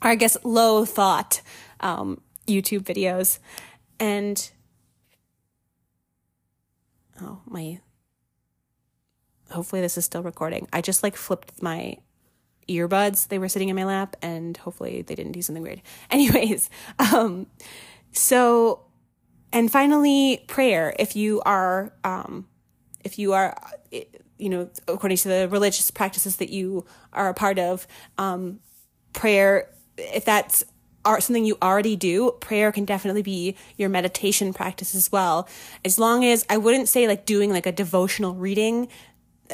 or 0.04 0.10
I 0.12 0.16
guess 0.16 0.38
low 0.44 0.86
thought, 0.86 1.42
um, 1.80 2.22
YouTube 2.48 2.82
videos. 2.82 3.40
And, 4.04 4.52
oh, 7.22 7.40
my, 7.46 7.80
hopefully 9.50 9.82
this 9.82 9.98
is 9.98 10.04
still 10.04 10.24
recording. 10.24 10.68
I 10.74 10.82
just 10.82 11.04
like 11.04 11.16
flipped 11.16 11.62
my 11.64 12.00
earbuds. 12.68 13.30
They 13.30 13.40
were 13.40 13.48
sitting 13.48 13.70
in 13.70 13.78
my 13.78 13.86
lap, 13.86 14.18
and 14.22 14.58
hopefully 14.58 15.04
they 15.04 15.16
didn't 15.16 15.32
do 15.32 15.42
something 15.42 15.64
weird. 15.64 15.82
Anyways, 16.12 16.70
um, 17.00 17.48
so 18.12 18.88
and 19.54 19.72
finally, 19.72 20.44
prayer. 20.48 20.94
If 21.00 21.16
you 21.16 21.42
are, 21.46 21.94
um, 22.04 22.50
if 23.06 23.18
you 23.18 23.32
are, 23.32 23.56
you 24.38 24.50
know, 24.50 24.70
according 24.86 25.16
to 25.20 25.30
the 25.30 25.48
religious 25.48 25.92
practices 25.92 26.36
that 26.38 26.50
you 26.50 26.86
are 27.14 27.30
a 27.30 27.34
part 27.34 27.58
of, 27.58 27.88
um, 28.18 28.60
prayer. 29.14 29.70
If 29.98 30.26
that's 30.26 30.66
are 31.06 31.20
something 31.20 31.46
you 31.46 31.58
already 31.62 31.96
do, 31.96 32.32
prayer 32.40 32.72
can 32.72 32.86
definitely 32.86 33.22
be 33.22 33.56
your 33.78 33.90
meditation 33.90 34.54
practice 34.54 34.96
as 34.96 35.12
well. 35.12 35.48
As 35.84 36.00
long 36.00 36.24
as 36.24 36.46
I 36.50 36.58
wouldn't 36.58 36.88
say 36.90 37.08
like 37.08 37.26
doing 37.26 37.52
like 37.52 37.66
a 37.66 37.72
devotional 37.72 38.34
reading 38.34 38.88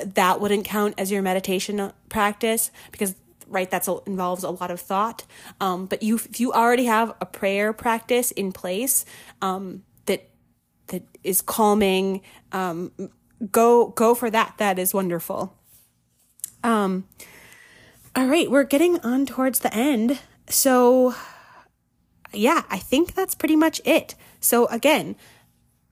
that 0.06 0.40
wouldn't 0.40 0.66
count 0.66 0.96
as 0.98 1.12
your 1.12 1.22
meditation 1.22 1.92
practice 2.10 2.72
because 2.92 3.16
right 3.48 3.70
that's 3.70 3.88
a, 3.88 3.98
involves 4.06 4.44
a 4.44 4.50
lot 4.50 4.72
of 4.72 4.80
thought. 4.80 5.26
Um, 5.60 5.86
but 5.86 6.04
you 6.04 6.16
if 6.16 6.40
you 6.40 6.52
already 6.54 6.86
have 6.86 7.14
a 7.20 7.26
prayer 7.26 7.74
practice 7.74 8.32
in 8.32 8.52
place 8.52 9.06
um, 9.42 9.84
that 10.06 10.30
that 10.88 11.04
is 11.24 11.42
calming 11.42 12.22
um, 12.52 12.92
go 13.52 13.88
go 13.88 14.14
for 14.16 14.30
that. 14.30 14.56
That 14.58 14.80
is 14.80 14.94
wonderful. 14.94 15.56
Um 16.64 17.06
all 18.16 18.26
right 18.26 18.50
we're 18.50 18.64
getting 18.64 19.00
on 19.00 19.26
towards 19.26 19.60
the 19.60 19.74
end. 19.74 20.20
So 20.48 21.16
yeah 22.34 22.64
i 22.70 22.78
think 22.78 23.14
that's 23.14 23.36
pretty 23.36 23.56
much 23.56 23.82
it 23.86 24.16
so 24.40 24.66
again 24.68 25.16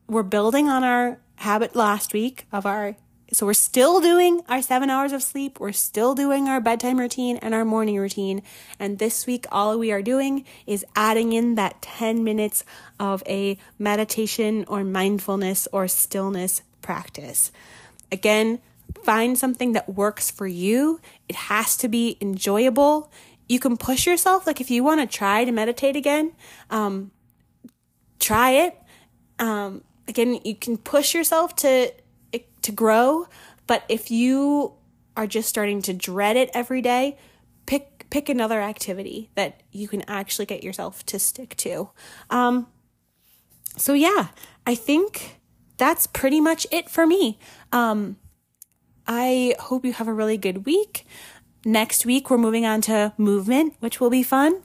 we're 0.07 0.23
building 0.23 0.69
on 0.69 0.83
our 0.83 1.19
habit 1.37 1.75
last 1.75 2.13
week 2.13 2.45
of 2.51 2.65
our 2.65 2.95
so 3.33 3.45
we're 3.45 3.53
still 3.53 3.99
doing 3.99 4.41
our 4.47 4.61
seven 4.61 4.89
hours 4.89 5.11
of 5.11 5.21
sleep. 5.21 5.59
We're 5.59 5.73
still 5.73 6.15
doing 6.15 6.47
our 6.47 6.61
bedtime 6.61 6.97
routine 6.97 7.35
and 7.37 7.53
our 7.53 7.65
morning 7.65 7.97
routine. 7.97 8.41
And 8.79 8.99
this 8.99 9.27
week, 9.27 9.45
all 9.51 9.77
we 9.77 9.91
are 9.91 10.01
doing 10.01 10.45
is 10.65 10.85
adding 10.95 11.33
in 11.33 11.55
that 11.55 11.81
10 11.81 12.23
minutes 12.23 12.63
of 12.99 13.21
a 13.27 13.57
meditation 13.77 14.63
or 14.69 14.83
mindfulness 14.85 15.67
or 15.73 15.87
stillness 15.87 16.61
practice. 16.81 17.51
again, 18.13 18.59
find 19.03 19.37
something 19.37 19.73
that 19.73 19.89
works 19.89 20.31
for 20.31 20.47
you. 20.47 21.01
It 21.27 21.35
has 21.35 21.75
to 21.77 21.89
be 21.89 22.17
enjoyable. 22.21 23.11
You 23.47 23.59
can 23.59 23.77
push 23.77 24.05
yourself. 24.05 24.45
Like 24.45 24.61
if 24.61 24.69
you 24.69 24.83
want 24.83 24.99
to 25.01 25.07
try 25.07 25.45
to 25.45 25.51
meditate 25.51 25.95
again, 25.95 26.33
um, 26.69 27.11
try 28.19 28.51
it. 28.51 28.77
Um, 29.39 29.83
again, 30.07 30.39
you 30.43 30.55
can 30.55 30.77
push 30.77 31.13
yourself 31.13 31.55
to 31.57 31.91
to 32.61 32.71
grow. 32.71 33.27
But 33.65 33.83
if 33.89 34.11
you 34.11 34.73
are 35.15 35.27
just 35.27 35.49
starting 35.49 35.81
to 35.83 35.93
dread 35.93 36.37
it 36.37 36.49
every 36.53 36.81
day, 36.81 37.17
pick 37.65 38.05
pick 38.09 38.29
another 38.29 38.61
activity 38.61 39.29
that 39.35 39.61
you 39.71 39.87
can 39.87 40.03
actually 40.07 40.45
get 40.45 40.63
yourself 40.63 41.05
to 41.05 41.19
stick 41.19 41.55
to. 41.57 41.89
Um, 42.29 42.67
so 43.75 43.93
yeah, 43.93 44.29
I 44.65 44.75
think 44.75 45.39
that's 45.77 46.07
pretty 46.07 46.41
much 46.41 46.65
it 46.71 46.89
for 46.89 47.05
me. 47.05 47.39
Um, 47.71 48.17
I 49.07 49.55
hope 49.59 49.85
you 49.85 49.93
have 49.93 50.07
a 50.07 50.13
really 50.13 50.37
good 50.37 50.65
week. 50.65 51.05
Next 51.65 52.05
week, 52.05 52.29
we're 52.29 52.37
moving 52.37 52.65
on 52.65 52.81
to 52.81 53.13
movement, 53.17 53.75
which 53.79 53.99
will 53.99 54.09
be 54.09 54.23
fun. 54.23 54.61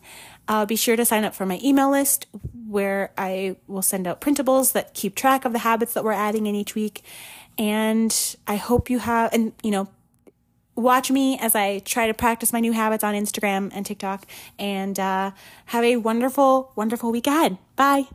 Uh, 0.49 0.67
be 0.67 0.77
sure 0.77 0.97
to 0.97 1.05
sign 1.05 1.25
up 1.25 1.35
for 1.35 1.47
my 1.47 1.61
email 1.63 1.91
list 1.91 2.27
where 2.67 3.13
I 3.17 3.57
will 3.67 3.83
send 3.83 4.07
out 4.07 4.21
printables 4.21 4.73
that 4.73 4.95
keep 4.95 5.15
track 5.15 5.45
of 5.45 5.53
the 5.53 5.61
habits 5.61 5.95
that 5.95 6.05
we're 6.05 6.13
adding 6.13 6.47
in 6.47 6.55
each 6.55 6.75
week. 6.75 7.03
And 7.59 8.37
I 8.47 8.57
hope 8.57 8.89
you 8.89 8.99
have, 8.99 9.33
and 9.33 9.53
you 9.63 9.71
know, 9.71 9.89
watch 10.75 11.11
me 11.11 11.39
as 11.39 11.55
I 11.55 11.81
try 11.81 12.07
to 12.07 12.15
practice 12.15 12.53
my 12.53 12.61
new 12.61 12.73
habits 12.73 13.05
on 13.05 13.15
Instagram 13.15 13.71
and 13.75 13.85
TikTok. 13.85 14.27
And 14.59 14.99
uh, 14.99 15.33
have 15.67 15.85
a 15.85 15.97
wonderful, 15.97 16.73
wonderful 16.75 17.13
week 17.13 17.27
ahead. 17.27 17.59
Bye. 17.77 18.07